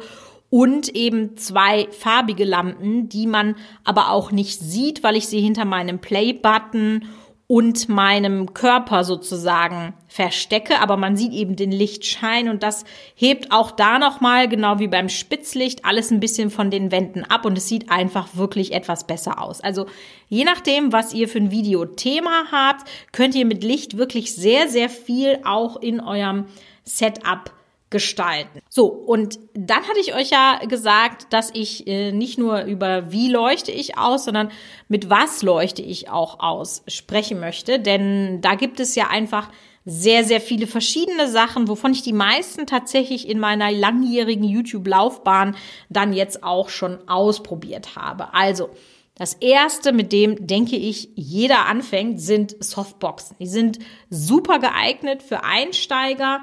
und 0.50 0.90
eben 0.90 1.38
zwei 1.38 1.88
farbige 1.92 2.44
Lampen, 2.44 3.10
die 3.10 3.28
man 3.28 3.56
aber 3.84 4.10
auch 4.10 4.32
nicht 4.32 4.60
sieht, 4.60 5.04
weil 5.04 5.16
ich 5.16 5.28
sie 5.28 5.40
hinter 5.40 5.66
meinem 5.66 6.00
Play-Button 6.00 7.06
und 7.48 7.90
meinem 7.90 8.54
Körper 8.54 9.04
sozusagen 9.04 9.94
verstecke, 10.08 10.80
aber 10.80 10.96
man 10.96 11.18
sieht 11.18 11.34
eben 11.34 11.56
den 11.56 11.72
Lichtschein 11.72 12.50
und 12.50 12.64
das 12.64 12.86
hebt 13.16 13.52
auch 13.52 13.72
da 13.72 14.00
nochmal, 14.00 14.48
genau 14.48 14.80
wie 14.80 14.88
beim 14.88 15.10
Spitzlicht, 15.10 15.86
alles 15.86 16.10
ein 16.10 16.20
bisschen 16.20 16.50
von 16.50 16.72
den 16.72 16.92
Wänden 16.92 17.24
ab 17.24 17.46
und 17.46 17.58
es 17.58 17.68
sieht 17.68 17.92
einfach 17.92 18.30
wirklich 18.34 18.74
etwas 18.74 19.06
besser 19.06 19.42
aus. 19.42 19.60
Also 19.60 19.88
je 20.30 20.46
nachdem, 20.46 20.94
was 20.94 21.14
ihr 21.14 21.28
für 21.28 21.40
ein 21.40 21.52
Videothema 21.52 22.46
habt, 22.52 22.90
könnt 23.12 23.36
ihr 23.36 23.46
mit 23.46 23.64
Licht 23.64 23.98
wirklich 23.98 24.34
sehr, 24.34 24.70
sehr 24.70 24.90
viel 24.90 25.40
auch 25.44 25.76
in 25.76 26.00
eurem 26.00 26.46
Setup 26.86 27.52
gestalten. 27.94 28.60
So, 28.68 28.88
und 28.88 29.40
dann 29.54 29.84
hatte 29.84 30.00
ich 30.02 30.14
euch 30.14 30.32
ja 30.32 30.60
gesagt, 30.68 31.32
dass 31.32 31.52
ich 31.54 31.88
äh, 31.88 32.12
nicht 32.12 32.38
nur 32.38 32.64
über 32.64 33.12
wie 33.14 33.30
leuchte 33.30 33.72
ich 33.72 33.98
aus, 33.98 34.26
sondern 34.26 34.52
mit 34.90 35.10
was 35.10 35.44
leuchte 35.44 35.82
ich 35.82 36.10
auch 36.10 36.42
aus 36.42 36.84
sprechen 36.90 37.40
möchte. 37.40 37.80
Denn 37.80 38.42
da 38.42 38.56
gibt 38.56 38.82
es 38.82 38.96
ja 38.96 39.08
einfach 39.08 39.50
sehr, 39.86 40.24
sehr 40.24 40.42
viele 40.42 40.66
verschiedene 40.66 41.30
Sachen, 41.30 41.68
wovon 41.68 41.92
ich 41.92 42.02
die 42.02 42.14
meisten 42.14 42.66
tatsächlich 42.66 43.30
in 43.30 43.40
meiner 43.40 43.72
langjährigen 43.72 44.46
YouTube-Laufbahn 44.46 45.56
dann 45.90 46.14
jetzt 46.14 46.44
auch 46.44 46.70
schon 46.70 47.08
ausprobiert 47.08 47.96
habe. 47.96 48.34
Also, 48.34 48.70
das 49.16 49.36
erste, 49.36 49.94
mit 49.94 50.12
dem 50.12 50.48
denke 50.48 50.76
ich, 50.76 51.10
jeder 51.14 51.68
anfängt, 51.68 52.20
sind 52.20 52.56
Softboxen. 52.64 53.36
Die 53.40 53.46
sind 53.46 53.78
super 54.10 54.58
geeignet 54.58 55.22
für 55.22 55.44
Einsteiger, 55.44 56.42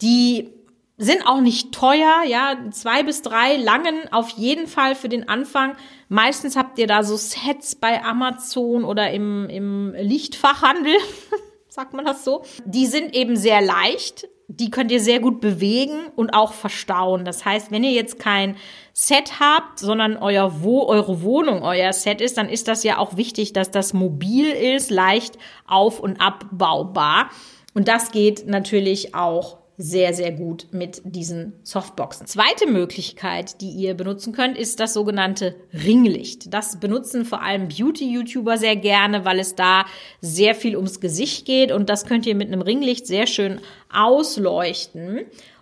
die 0.00 0.48
sind 1.00 1.26
auch 1.26 1.40
nicht 1.40 1.72
teuer, 1.72 2.24
ja, 2.26 2.58
zwei 2.72 3.02
bis 3.02 3.22
drei 3.22 3.56
langen 3.56 4.12
auf 4.12 4.28
jeden 4.30 4.66
Fall 4.66 4.94
für 4.94 5.08
den 5.08 5.30
Anfang. 5.30 5.74
Meistens 6.10 6.56
habt 6.56 6.78
ihr 6.78 6.86
da 6.86 7.02
so 7.02 7.16
Sets 7.16 7.74
bei 7.74 8.04
Amazon 8.04 8.84
oder 8.84 9.10
im, 9.10 9.48
im 9.48 9.94
Lichtfachhandel, 9.94 10.92
sagt 11.68 11.94
man 11.94 12.04
das 12.04 12.22
so. 12.22 12.42
Die 12.66 12.84
sind 12.84 13.16
eben 13.16 13.36
sehr 13.36 13.62
leicht, 13.62 14.28
die 14.46 14.68
könnt 14.68 14.92
ihr 14.92 15.00
sehr 15.00 15.20
gut 15.20 15.40
bewegen 15.40 16.08
und 16.16 16.34
auch 16.34 16.52
verstauen. 16.52 17.24
Das 17.24 17.46
heißt, 17.46 17.70
wenn 17.70 17.82
ihr 17.82 17.92
jetzt 17.92 18.18
kein 18.18 18.56
Set 18.92 19.40
habt, 19.40 19.78
sondern 19.78 20.18
euer 20.18 20.62
Wo 20.62 20.84
eure 20.84 21.22
Wohnung 21.22 21.62
euer 21.62 21.94
Set 21.94 22.20
ist, 22.20 22.36
dann 22.36 22.50
ist 22.50 22.68
das 22.68 22.84
ja 22.84 22.98
auch 22.98 23.16
wichtig, 23.16 23.54
dass 23.54 23.70
das 23.70 23.94
mobil 23.94 24.48
ist, 24.48 24.90
leicht 24.90 25.38
auf- 25.66 25.98
und 26.00 26.20
abbaubar. 26.20 27.30
Und 27.72 27.88
das 27.88 28.10
geht 28.10 28.46
natürlich 28.46 29.14
auch 29.14 29.59
sehr, 29.80 30.12
sehr 30.12 30.30
gut 30.30 30.66
mit 30.72 31.00
diesen 31.04 31.54
Softboxen. 31.62 32.26
Zweite 32.26 32.66
Möglichkeit, 32.66 33.60
die 33.62 33.70
ihr 33.70 33.94
benutzen 33.94 34.34
könnt, 34.34 34.58
ist 34.58 34.78
das 34.78 34.92
sogenannte 34.92 35.56
Ringlicht. 35.72 36.52
Das 36.52 36.78
benutzen 36.78 37.24
vor 37.24 37.42
allem 37.42 37.68
Beauty-YouTuber 37.68 38.58
sehr 38.58 38.76
gerne, 38.76 39.24
weil 39.24 39.38
es 39.38 39.54
da 39.54 39.86
sehr 40.20 40.54
viel 40.54 40.76
ums 40.76 41.00
Gesicht 41.00 41.46
geht 41.46 41.72
und 41.72 41.88
das 41.88 42.04
könnt 42.04 42.26
ihr 42.26 42.34
mit 42.34 42.48
einem 42.48 42.60
Ringlicht 42.60 43.06
sehr 43.06 43.26
schön 43.26 43.60
ausleuchten. 43.90 45.20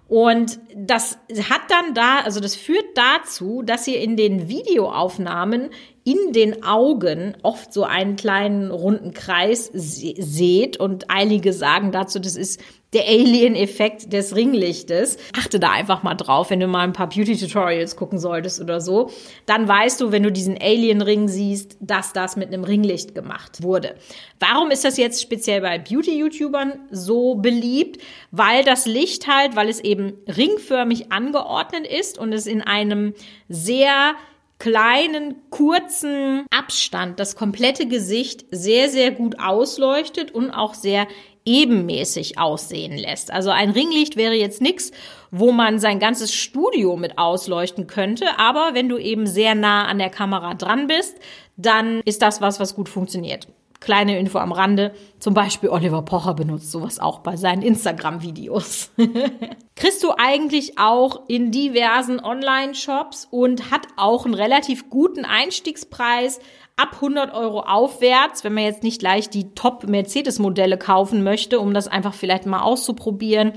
Und 0.09 0.59
das 0.75 1.19
hat 1.51 1.61
dann 1.69 1.95
da, 1.95 2.21
also 2.21 2.41
das 2.41 2.57
führt 2.57 2.97
dazu, 2.97 3.63
dass 3.63 3.87
ihr 3.87 4.01
in 4.01 4.17
den 4.17 4.49
Videoaufnahmen 4.49 5.69
in 6.03 6.33
den 6.33 6.65
Augen 6.65 7.37
oft 7.43 7.75
so 7.75 7.85
einen 7.85 8.17
kleinen 8.17 8.71
runden 8.71 9.13
Kreis 9.13 9.71
seht 9.75 10.79
und 10.79 11.11
einige 11.11 11.53
sagen 11.53 11.93
dazu, 11.93 12.19
das 12.19 12.37
ist 12.37 12.61
der 12.95 13.07
Alien-Effekt 13.07 14.13
des 14.13 14.35
Ringlichtes. 14.35 15.19
Achte 15.37 15.61
da 15.61 15.73
einfach 15.73 16.03
mal 16.03 16.15
drauf, 16.15 16.51
wenn 16.51 16.61
du 16.61 16.67
mal 16.67 16.85
ein 16.85 16.93
paar 16.93 17.09
Beauty-Tutorials 17.09 17.97
gucken 17.97 18.19
solltest 18.19 18.61
oder 18.61 18.81
so. 18.81 19.11
Dann 19.47 19.69
weißt 19.69 20.01
du, 20.01 20.11
wenn 20.11 20.23
du 20.23 20.33
diesen 20.33 20.57
Alien-Ring 20.59 21.29
siehst, 21.29 21.77
dass 21.81 22.13
das 22.13 22.37
mit 22.37 22.49
einem 22.49 22.65
Ringlicht 22.65 23.15
gemacht 23.15 23.63
wurde. 23.63 23.95
Warum 24.41 24.71
ist 24.71 24.85
das 24.85 24.97
jetzt 24.97 25.21
speziell 25.21 25.61
bei 25.61 25.79
Beauty-YouTubern 25.79 26.79
so 26.91 27.35
beliebt? 27.35 28.01
Weil 28.31 28.65
das 28.65 28.87
Licht 28.87 29.27
halt, 29.27 29.55
weil 29.55 29.69
es 29.69 29.81
eben 29.81 30.15
ringförmig 30.27 31.13
angeordnet 31.13 31.87
ist 31.87 32.19
und 32.19 32.33
es 32.33 32.47
in 32.47 32.63
einem 32.63 33.13
sehr 33.49 34.15
kleinen, 34.59 35.37
kurzen 35.51 36.45
Abstand 36.51 37.21
das 37.21 37.37
komplette 37.37 37.87
Gesicht 37.87 38.45
sehr, 38.51 38.89
sehr 38.89 39.13
gut 39.13 39.39
ausleuchtet 39.39 40.33
und 40.33 40.51
auch 40.51 40.75
sehr 40.75 41.07
ebenmäßig 41.49 42.39
aussehen 42.39 42.99
lässt. 42.99 43.33
Also 43.33 43.49
ein 43.49 43.71
Ringlicht 43.71 44.17
wäre 44.17 44.35
jetzt 44.35 44.61
nichts, 44.61 44.93
wo 45.31 45.51
man 45.51 45.79
sein 45.79 45.99
ganzes 45.99 46.35
Studio 46.35 46.97
mit 46.97 47.17
ausleuchten 47.17 47.87
könnte, 47.87 48.39
aber 48.39 48.71
wenn 48.75 48.91
du 48.91 48.99
eben 48.99 49.27
sehr 49.27 49.55
nah 49.55 49.87
an 49.87 49.99
der 49.99 50.11
Kamera 50.11 50.55
dran 50.55 50.87
bist, 50.87 51.17
dann 51.57 52.01
ist 52.05 52.21
das 52.21 52.43
was, 52.43 52.61
was 52.61 52.75
gut 52.75 52.91
funktioniert. 52.91 53.49
Kleine 53.81 54.19
Info 54.19 54.39
am 54.39 54.53
Rande. 54.53 54.93
Zum 55.21 55.35
Beispiel 55.35 55.71
Oliver 55.71 56.03
Pocher 56.03 56.35
benutzt 56.35 56.71
sowas 56.71 56.99
auch 56.99 57.21
bei 57.21 57.37
seinen 57.37 57.63
Instagram-Videos. 57.63 58.91
Kriegst 59.77 60.03
du 60.03 60.11
eigentlich 60.19 60.79
auch 60.79 61.23
in 61.29 61.53
diversen 61.53 62.21
Online-Shops 62.21 63.29
und 63.31 63.71
hat 63.71 63.87
auch 63.97 64.25
einen 64.25 64.35
relativ 64.35 64.91
guten 64.91 65.25
Einstiegspreis 65.25 66.41
ab 66.79 66.95
100 66.95 67.35
Euro 67.35 67.61
aufwärts, 67.61 68.45
wenn 68.45 68.55
man 68.55 68.65
jetzt 68.65 68.83
nicht 68.83 69.01
gleich 69.01 69.29
die 69.29 69.53
Top-Mercedes-Modelle 69.55 70.79
kaufen 70.79 71.23
möchte, 71.23 71.61
um 71.61 71.75
das 71.75 71.89
einfach 71.89 72.15
vielleicht 72.15 72.47
mal 72.47 72.63
auszuprobieren, 72.63 73.53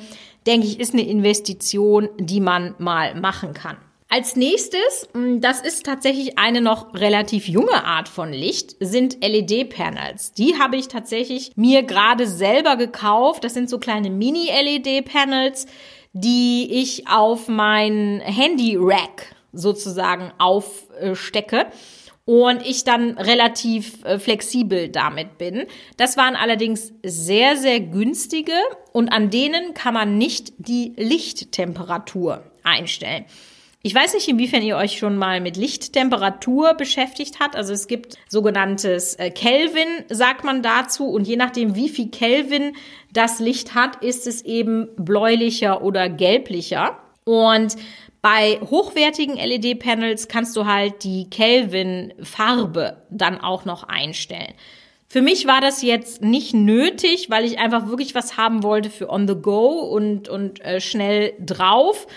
denke 0.47 0.67
ich, 0.67 0.79
ist 0.79 0.93
eine 0.93 1.07
Investition, 1.07 2.09
die 2.17 2.41
man 2.41 2.75
mal 2.79 3.15
machen 3.15 3.53
kann. 3.53 3.77
Als 4.09 4.35
nächstes, 4.35 5.07
hm, 5.13 5.39
das 5.39 5.61
ist 5.61 5.85
tatsächlich 5.85 6.37
eine 6.37 6.59
noch 6.59 6.93
relativ 6.95 7.47
junge 7.47 7.85
Art 7.85 8.09
von 8.09 8.33
Licht, 8.33 8.75
sind 8.81 9.23
LED-Panels. 9.23 10.33
Die 10.33 10.59
habe 10.59 10.75
ich 10.75 10.89
tatsächlich 10.89 11.51
mir 11.55 11.83
gerade 11.83 12.27
selber 12.27 12.75
gekauft. 12.75 13.45
Das 13.45 13.53
sind 13.53 13.69
so 13.69 13.79
kleine 13.79 14.09
Mini-LED-Panels, 14.09 15.67
die 16.11 16.67
ich 16.71 17.07
auf 17.07 17.47
mein 17.47 18.19
Handy-Rack 18.19 19.33
sozusagen 19.53 20.33
aufstecke 20.39 21.67
und 22.25 22.65
ich 22.65 22.83
dann 22.83 23.17
relativ 23.17 24.03
äh, 24.05 24.19
flexibel 24.19 24.89
damit 24.89 25.37
bin. 25.37 25.65
Das 25.97 26.17
waren 26.17 26.35
allerdings 26.35 26.93
sehr, 27.03 27.57
sehr 27.57 27.79
günstige 27.79 28.53
und 28.91 29.09
an 29.09 29.29
denen 29.29 29.73
kann 29.73 29.93
man 29.93 30.17
nicht 30.17 30.53
die 30.57 30.93
Lichttemperatur 30.97 32.43
einstellen. 32.63 33.25
Ich 33.83 33.95
weiß 33.95 34.13
nicht, 34.13 34.27
inwiefern 34.27 34.61
ihr 34.61 34.77
euch 34.77 34.99
schon 34.99 35.17
mal 35.17 35.41
mit 35.41 35.57
Lichttemperatur 35.57 36.75
beschäftigt 36.75 37.39
habt. 37.39 37.55
Also 37.55 37.73
es 37.73 37.87
gibt 37.87 38.15
sogenanntes 38.29 39.15
äh, 39.15 39.31
Kelvin, 39.31 39.87
sagt 40.07 40.43
man 40.43 40.61
dazu. 40.61 41.07
Und 41.07 41.27
je 41.27 41.35
nachdem, 41.35 41.75
wie 41.75 41.89
viel 41.89 42.09
Kelvin 42.09 42.75
das 43.11 43.39
Licht 43.39 43.73
hat, 43.73 44.03
ist 44.03 44.27
es 44.27 44.43
eben 44.43 44.87
bläulicher 44.97 45.81
oder 45.81 46.09
gelblicher. 46.09 46.99
Und 47.23 47.75
Bei 48.21 48.59
hochwertigen 48.61 49.35
LED-Panels 49.35 50.27
kannst 50.27 50.55
du 50.55 50.65
halt 50.65 51.03
die 51.03 51.29
Kelvin-Farbe 51.29 53.03
dann 53.09 53.41
auch 53.41 53.65
noch 53.65 53.83
einstellen. 53.83 54.53
Für 55.07 55.21
mich 55.21 55.47
war 55.47 55.59
das 55.59 55.81
jetzt 55.81 56.21
nicht 56.21 56.53
nötig, 56.53 57.29
weil 57.29 57.43
ich 57.45 57.59
einfach 57.59 57.87
wirklich 57.87 58.15
was 58.15 58.37
haben 58.37 58.63
wollte 58.63 58.89
für 58.89 59.09
on 59.09 59.27
the 59.27 59.35
go 59.35 59.79
und, 59.79 60.29
und 60.29 60.61
äh, 60.61 60.79
schnell 60.79 61.33
drauf, 61.39 62.07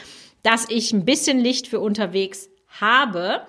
dass 0.42 0.68
ich 0.68 0.92
ein 0.92 1.04
bisschen 1.04 1.40
Licht 1.40 1.66
für 1.66 1.80
unterwegs 1.80 2.50
habe. 2.68 3.42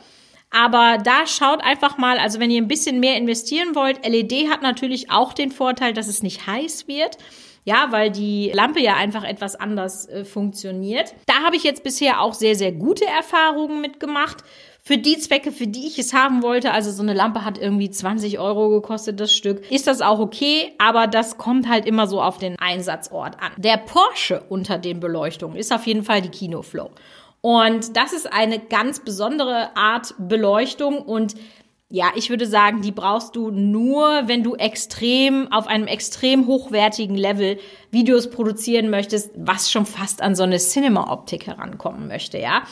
Aber 0.49 0.97
da 1.03 1.27
schaut 1.27 1.61
einfach 1.61 1.97
mal, 1.97 2.17
also 2.17 2.39
wenn 2.39 2.49
ihr 2.49 2.61
ein 2.61 2.69
bisschen 2.69 3.01
mehr 3.01 3.17
investieren 3.17 3.75
wollt, 3.75 4.07
LED 4.07 4.49
hat 4.49 4.61
natürlich 4.61 5.11
auch 5.11 5.33
den 5.33 5.51
Vorteil, 5.51 5.93
dass 5.93 6.07
es 6.07 6.23
nicht 6.23 6.47
heiß 6.47 6.87
wird. 6.87 7.17
Ja, 7.65 7.87
weil 7.89 8.11
die 8.11 8.51
Lampe 8.53 8.79
ja 8.79 8.95
einfach 8.95 9.23
etwas 9.23 9.55
anders 9.55 10.07
äh, 10.07 10.23
funktioniert. 10.23 11.13
Da 11.25 11.43
habe 11.43 11.55
ich 11.55 11.63
jetzt 11.63 11.83
bisher 11.83 12.21
auch 12.21 12.35
sehr, 12.35 12.55
sehr 12.55 12.71
gute 12.71 13.05
Erfahrungen 13.05 13.81
mitgemacht 13.81 14.43
für 14.87 14.99
die 14.99 15.17
Zwecke, 15.17 15.51
für 15.51 15.65
die 15.65 15.87
ich 15.87 15.97
es 15.97 16.13
haben 16.13 16.43
wollte, 16.43 16.71
also 16.71 16.91
so 16.91 17.01
eine 17.01 17.15
Lampe 17.15 17.43
hat 17.43 17.57
irgendwie 17.57 17.89
20 17.89 18.37
Euro 18.37 18.69
gekostet, 18.69 19.19
das 19.19 19.33
Stück, 19.33 19.69
ist 19.71 19.87
das 19.87 20.01
auch 20.01 20.19
okay, 20.19 20.73
aber 20.77 21.07
das 21.07 21.39
kommt 21.39 21.67
halt 21.67 21.87
immer 21.87 22.05
so 22.05 22.21
auf 22.21 22.37
den 22.37 22.55
Einsatzort 22.59 23.41
an. 23.41 23.51
Der 23.57 23.77
Porsche 23.77 24.43
unter 24.47 24.77
den 24.77 24.99
Beleuchtungen 24.99 25.57
ist 25.57 25.73
auf 25.73 25.87
jeden 25.87 26.03
Fall 26.03 26.21
die 26.21 26.29
Kinoflow. 26.29 26.91
Und 27.41 27.97
das 27.97 28.13
ist 28.13 28.31
eine 28.31 28.59
ganz 28.59 28.99
besondere 28.99 29.75
Art 29.75 30.13
Beleuchtung 30.19 30.99
und 30.99 31.33
ja, 31.89 32.11
ich 32.15 32.31
würde 32.31 32.47
sagen, 32.47 32.81
die 32.81 32.91
brauchst 32.91 33.35
du 33.35 33.51
nur, 33.51 34.23
wenn 34.25 34.41
du 34.43 34.55
extrem 34.55 35.51
auf 35.51 35.67
einem 35.67 35.85
extrem 35.85 36.47
hochwertigen 36.47 37.15
Level 37.15 37.59
Videos 37.91 38.31
produzieren 38.31 38.89
möchtest, 38.89 39.31
was 39.35 39.71
schon 39.71 39.85
fast 39.85 40.21
an 40.21 40.35
so 40.35 40.43
eine 40.43 40.57
Cinema-Optik 40.57 41.45
herankommen 41.45 42.07
möchte, 42.07 42.39
ja. 42.39 42.63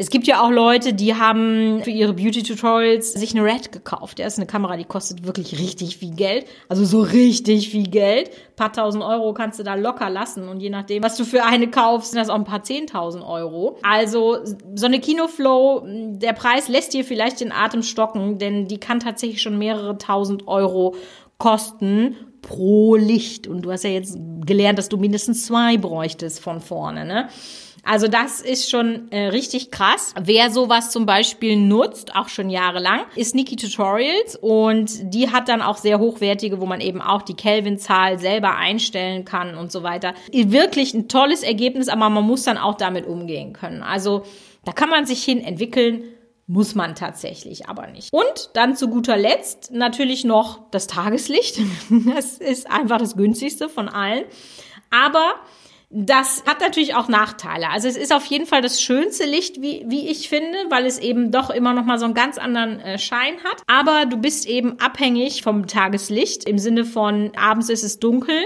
Es 0.00 0.08
gibt 0.08 0.26
ja 0.26 0.42
auch 0.42 0.50
Leute, 0.50 0.94
die 0.94 1.14
haben 1.14 1.82
für 1.84 1.90
ihre 1.90 2.14
Beauty-Tutorials 2.14 3.12
sich 3.12 3.36
eine 3.36 3.44
Red 3.44 3.70
gekauft. 3.70 4.16
Der 4.16 4.28
ist 4.28 4.38
eine 4.38 4.46
Kamera, 4.46 4.78
die 4.78 4.86
kostet 4.86 5.26
wirklich 5.26 5.58
richtig 5.58 5.98
viel 5.98 6.14
Geld. 6.14 6.46
Also 6.70 6.86
so 6.86 7.02
richtig 7.02 7.68
viel 7.68 7.86
Geld. 7.86 8.30
Ein 8.30 8.56
paar 8.56 8.72
tausend 8.72 9.04
Euro 9.04 9.34
kannst 9.34 9.58
du 9.58 9.62
da 9.62 9.74
locker 9.74 10.08
lassen. 10.08 10.48
Und 10.48 10.60
je 10.60 10.70
nachdem, 10.70 11.02
was 11.02 11.18
du 11.18 11.26
für 11.26 11.44
eine 11.44 11.68
kaufst, 11.68 12.12
sind 12.12 12.18
das 12.18 12.30
auch 12.30 12.36
ein 12.36 12.44
paar 12.44 12.62
zehntausend 12.62 13.22
Euro. 13.22 13.76
Also 13.82 14.38
so 14.74 14.86
eine 14.86 15.00
Kinoflow, 15.00 15.82
der 15.84 16.32
Preis 16.32 16.68
lässt 16.68 16.94
dir 16.94 17.04
vielleicht 17.04 17.40
den 17.40 17.52
Atem 17.52 17.82
stocken, 17.82 18.38
denn 18.38 18.68
die 18.68 18.80
kann 18.80 19.00
tatsächlich 19.00 19.42
schon 19.42 19.58
mehrere 19.58 19.98
tausend 19.98 20.48
Euro 20.48 20.94
kosten 21.36 22.16
pro 22.40 22.96
Licht. 22.96 23.46
Und 23.46 23.66
du 23.66 23.70
hast 23.70 23.84
ja 23.84 23.90
jetzt 23.90 24.16
gelernt, 24.46 24.78
dass 24.78 24.88
du 24.88 24.96
mindestens 24.96 25.44
zwei 25.44 25.76
bräuchtest 25.76 26.40
von 26.40 26.62
vorne, 26.62 27.04
ne? 27.04 27.28
Also 27.84 28.08
das 28.08 28.40
ist 28.40 28.70
schon 28.70 29.10
äh, 29.10 29.28
richtig 29.28 29.70
krass. 29.70 30.14
Wer 30.20 30.50
sowas 30.50 30.90
zum 30.90 31.06
Beispiel 31.06 31.56
nutzt, 31.56 32.14
auch 32.14 32.28
schon 32.28 32.50
jahrelang, 32.50 33.00
ist 33.16 33.34
Niki 33.34 33.56
Tutorials 33.56 34.36
und 34.36 35.14
die 35.14 35.30
hat 35.30 35.48
dann 35.48 35.62
auch 35.62 35.76
sehr 35.76 35.98
hochwertige, 35.98 36.60
wo 36.60 36.66
man 36.66 36.80
eben 36.80 37.00
auch 37.00 37.22
die 37.22 37.34
Kelvin-Zahl 37.34 38.18
selber 38.18 38.56
einstellen 38.56 39.24
kann 39.24 39.54
und 39.56 39.72
so 39.72 39.82
weiter. 39.82 40.14
Wirklich 40.32 40.94
ein 40.94 41.08
tolles 41.08 41.42
Ergebnis, 41.42 41.88
aber 41.88 42.08
man 42.10 42.24
muss 42.24 42.44
dann 42.44 42.58
auch 42.58 42.76
damit 42.76 43.06
umgehen 43.06 43.52
können. 43.52 43.82
Also 43.82 44.24
da 44.64 44.72
kann 44.72 44.90
man 44.90 45.06
sich 45.06 45.24
hin 45.24 45.40
entwickeln 45.40 46.04
muss 46.50 46.74
man 46.74 46.96
tatsächlich 46.96 47.68
aber 47.68 47.86
nicht. 47.86 48.12
Und 48.12 48.50
dann 48.54 48.74
zu 48.74 48.88
guter 48.88 49.16
Letzt 49.16 49.70
natürlich 49.70 50.24
noch 50.24 50.68
das 50.72 50.88
Tageslicht. 50.88 51.60
Das 52.12 52.38
ist 52.38 52.68
einfach 52.68 52.98
das 52.98 53.16
günstigste 53.16 53.68
von 53.68 53.88
allen. 53.88 54.24
Aber 54.90 55.34
das 55.92 56.44
hat 56.46 56.60
natürlich 56.60 56.94
auch 56.94 57.08
Nachteile. 57.08 57.68
Also 57.68 57.88
es 57.88 57.96
ist 57.96 58.12
auf 58.12 58.24
jeden 58.26 58.46
Fall 58.46 58.62
das 58.62 58.80
schönste 58.80 59.24
Licht, 59.24 59.60
wie, 59.60 59.84
wie 59.88 60.08
ich 60.08 60.28
finde, 60.28 60.56
weil 60.68 60.86
es 60.86 60.98
eben 60.98 61.32
doch 61.32 61.50
immer 61.50 61.74
noch 61.74 61.84
mal 61.84 61.98
so 61.98 62.04
einen 62.04 62.14
ganz 62.14 62.38
anderen 62.38 62.78
äh, 62.78 62.96
Schein 62.96 63.34
hat. 63.42 63.62
Aber 63.66 64.06
du 64.06 64.16
bist 64.16 64.46
eben 64.46 64.78
abhängig 64.78 65.42
vom 65.42 65.66
Tageslicht 65.66 66.44
im 66.44 66.58
Sinne 66.58 66.84
von 66.84 67.32
abends 67.36 67.68
ist 67.68 67.82
es 67.82 67.98
dunkel. 67.98 68.36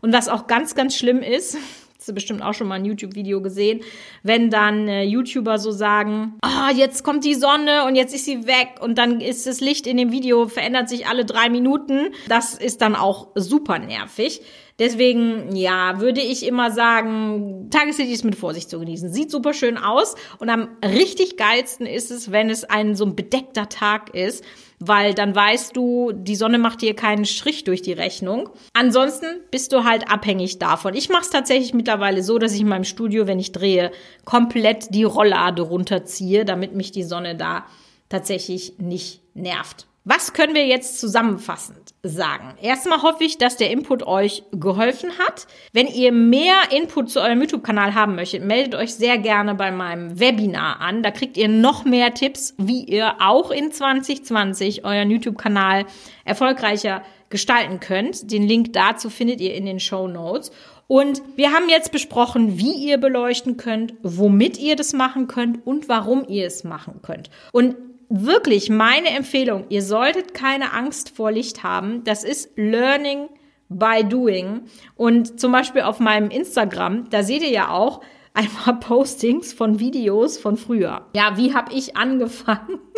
Und 0.00 0.12
was 0.12 0.28
auch 0.28 0.46
ganz, 0.46 0.76
ganz 0.76 0.96
schlimm 0.96 1.22
ist, 1.22 1.58
hast 2.02 2.08
du 2.08 2.14
bestimmt 2.14 2.42
auch 2.42 2.52
schon 2.52 2.66
mal 2.66 2.74
ein 2.74 2.84
YouTube-Video 2.84 3.40
gesehen, 3.40 3.82
wenn 4.24 4.50
dann 4.50 4.88
äh, 4.88 5.04
YouTuber 5.04 5.60
so 5.60 5.70
sagen, 5.70 6.34
oh, 6.44 6.74
jetzt 6.74 7.04
kommt 7.04 7.24
die 7.24 7.36
Sonne 7.36 7.84
und 7.86 7.94
jetzt 7.94 8.12
ist 8.12 8.24
sie 8.24 8.48
weg 8.48 8.80
und 8.80 8.98
dann 8.98 9.20
ist 9.20 9.46
das 9.46 9.60
Licht 9.60 9.86
in 9.86 9.98
dem 9.98 10.10
Video, 10.10 10.48
verändert 10.48 10.88
sich 10.88 11.06
alle 11.06 11.24
drei 11.24 11.48
Minuten. 11.48 12.08
Das 12.26 12.54
ist 12.54 12.82
dann 12.82 12.96
auch 12.96 13.28
super 13.36 13.78
nervig. 13.78 14.40
Deswegen, 14.80 15.54
ja, 15.54 16.00
würde 16.00 16.20
ich 16.20 16.44
immer 16.44 16.72
sagen, 16.72 17.68
Tageslicht 17.70 18.10
ist 18.10 18.24
mit 18.24 18.34
Vorsicht 18.34 18.68
zu 18.68 18.80
genießen. 18.80 19.12
Sieht 19.12 19.30
super 19.30 19.54
schön 19.54 19.78
aus 19.78 20.16
und 20.40 20.50
am 20.50 20.70
richtig 20.84 21.36
geilsten 21.36 21.86
ist 21.86 22.10
es, 22.10 22.32
wenn 22.32 22.50
es 22.50 22.64
ein 22.64 22.96
so 22.96 23.04
ein 23.04 23.14
bedeckter 23.14 23.68
Tag 23.68 24.12
ist 24.12 24.42
weil 24.88 25.14
dann 25.14 25.34
weißt 25.34 25.76
du, 25.76 26.12
die 26.12 26.36
Sonne 26.36 26.58
macht 26.58 26.82
dir 26.82 26.94
keinen 26.94 27.24
Strich 27.24 27.64
durch 27.64 27.82
die 27.82 27.92
Rechnung. 27.92 28.48
Ansonsten 28.72 29.26
bist 29.50 29.72
du 29.72 29.84
halt 29.84 30.10
abhängig 30.10 30.58
davon. 30.58 30.94
Ich 30.94 31.08
mache 31.08 31.22
es 31.22 31.30
tatsächlich 31.30 31.74
mittlerweile 31.74 32.22
so, 32.22 32.38
dass 32.38 32.54
ich 32.54 32.60
in 32.60 32.68
meinem 32.68 32.84
Studio, 32.84 33.26
wenn 33.26 33.38
ich 33.38 33.52
drehe, 33.52 33.92
komplett 34.24 34.94
die 34.94 35.04
Rolllade 35.04 35.62
runterziehe, 35.62 36.44
damit 36.44 36.74
mich 36.74 36.92
die 36.92 37.04
Sonne 37.04 37.36
da 37.36 37.66
tatsächlich 38.08 38.74
nicht 38.78 39.20
nervt. 39.34 39.86
Was 40.04 40.32
können 40.32 40.56
wir 40.56 40.66
jetzt 40.66 40.98
zusammenfassend 40.98 41.94
sagen? 42.02 42.54
Erstmal 42.60 43.02
hoffe 43.02 43.22
ich, 43.22 43.38
dass 43.38 43.56
der 43.56 43.70
Input 43.70 44.02
euch 44.02 44.42
geholfen 44.50 45.10
hat. 45.18 45.46
Wenn 45.72 45.86
ihr 45.86 46.10
mehr 46.10 46.56
Input 46.76 47.08
zu 47.08 47.20
eurem 47.20 47.40
YouTube-Kanal 47.40 47.94
haben 47.94 48.16
möchtet, 48.16 48.44
meldet 48.44 48.74
euch 48.74 48.94
sehr 48.94 49.18
gerne 49.18 49.54
bei 49.54 49.70
meinem 49.70 50.18
Webinar 50.18 50.80
an. 50.80 51.04
Da 51.04 51.12
kriegt 51.12 51.36
ihr 51.36 51.46
noch 51.46 51.84
mehr 51.84 52.14
Tipps, 52.14 52.54
wie 52.58 52.82
ihr 52.82 53.14
auch 53.20 53.52
in 53.52 53.70
2020 53.70 54.84
euren 54.84 55.12
YouTube-Kanal 55.12 55.86
erfolgreicher 56.24 57.02
gestalten 57.30 57.78
könnt. 57.78 58.32
Den 58.32 58.42
Link 58.42 58.72
dazu 58.72 59.08
findet 59.08 59.40
ihr 59.40 59.54
in 59.54 59.66
den 59.66 59.78
Show 59.78 60.08
Notes. 60.08 60.50
Und 60.88 61.22
wir 61.36 61.52
haben 61.52 61.68
jetzt 61.68 61.92
besprochen, 61.92 62.58
wie 62.58 62.72
ihr 62.72 62.98
beleuchten 62.98 63.56
könnt, 63.56 63.94
womit 64.02 64.58
ihr 64.58 64.74
das 64.74 64.92
machen 64.92 65.28
könnt 65.28 65.64
und 65.64 65.88
warum 65.88 66.26
ihr 66.28 66.46
es 66.46 66.64
machen 66.64 67.02
könnt. 67.02 67.30
Und 67.52 67.76
wirklich 68.12 68.68
meine 68.68 69.08
Empfehlung, 69.08 69.64
ihr 69.70 69.82
solltet 69.82 70.34
keine 70.34 70.72
Angst 70.72 71.10
vor 71.16 71.32
Licht 71.32 71.62
haben. 71.62 72.04
Das 72.04 72.24
ist 72.24 72.50
Learning 72.56 73.28
by 73.70 74.04
Doing. 74.04 74.62
Und 74.96 75.40
zum 75.40 75.50
Beispiel 75.52 75.82
auf 75.82 75.98
meinem 75.98 76.30
Instagram, 76.30 77.08
da 77.08 77.22
seht 77.22 77.42
ihr 77.42 77.50
ja 77.50 77.70
auch 77.70 78.02
einmal 78.34 78.78
Postings 78.80 79.52
von 79.52 79.78
Videos 79.78 80.38
von 80.38 80.56
früher. 80.56 81.06
Ja, 81.14 81.36
wie 81.36 81.54
habe 81.54 81.72
ich 81.72 81.96
angefangen? 81.96 82.80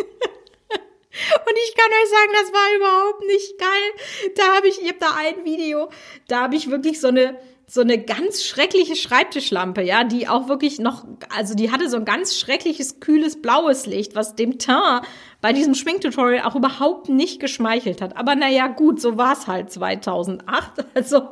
Und 1.17 1.55
ich 1.67 1.75
kann 1.75 1.91
euch 1.91 2.09
sagen, 2.09 2.31
das 2.33 2.53
war 2.53 2.75
überhaupt 2.75 3.25
nicht 3.25 3.57
geil. 3.57 4.33
Da 4.35 4.55
habe 4.57 4.67
ich, 4.67 4.81
ich 4.81 4.89
habe 4.89 4.99
da 4.99 5.15
ein 5.17 5.45
Video, 5.45 5.89
da 6.27 6.41
habe 6.41 6.57
ich 6.57 6.69
wirklich 6.69 6.99
so 6.99 7.07
eine 7.07 7.37
so 7.67 7.81
eine 7.81 7.97
ganz 7.97 8.43
schreckliche 8.43 8.95
Schreibtischlampe, 8.95 9.81
ja, 9.81 10.03
die 10.03 10.27
auch 10.27 10.47
wirklich 10.47 10.79
noch, 10.79 11.05
also 11.35 11.55
die 11.55 11.71
hatte 11.71 11.89
so 11.89 11.97
ein 11.97 12.05
ganz 12.05 12.37
schreckliches, 12.37 12.99
kühles, 12.99 13.41
blaues 13.41 13.85
Licht, 13.85 14.15
was 14.15 14.35
dem 14.35 14.59
Teint 14.59 15.05
bei 15.41 15.53
diesem 15.53 15.75
Schminktutorial 15.75 16.43
auch 16.43 16.55
überhaupt 16.55 17.09
nicht 17.09 17.39
geschmeichelt 17.39 18.01
hat. 18.01 18.17
Aber 18.17 18.35
naja, 18.35 18.67
gut, 18.67 19.01
so 19.01 19.17
war 19.17 19.33
es 19.33 19.47
halt 19.47 19.71
2008. 19.71 20.85
Also 20.95 21.29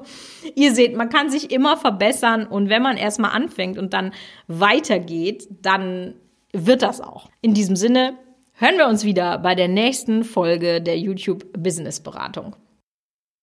ihr 0.55 0.75
seht, 0.75 0.95
man 0.95 1.09
kann 1.09 1.29
sich 1.29 1.49
immer 1.49 1.77
verbessern 1.77 2.45
und 2.45 2.69
wenn 2.69 2.81
man 2.81 2.97
erstmal 2.97 3.31
anfängt 3.31 3.77
und 3.77 3.93
dann 3.93 4.11
weitergeht, 4.47 5.47
dann 5.61 6.15
wird 6.51 6.81
das 6.81 6.99
auch. 6.99 7.29
In 7.41 7.53
diesem 7.53 7.75
Sinne 7.75 8.17
hören 8.53 8.77
wir 8.77 8.87
uns 8.87 9.05
wieder 9.05 9.37
bei 9.39 9.55
der 9.55 9.69
nächsten 9.69 10.23
Folge 10.25 10.81
der 10.81 10.99
YouTube 10.99 11.45
Business 11.53 12.01
Beratung. 12.01 12.55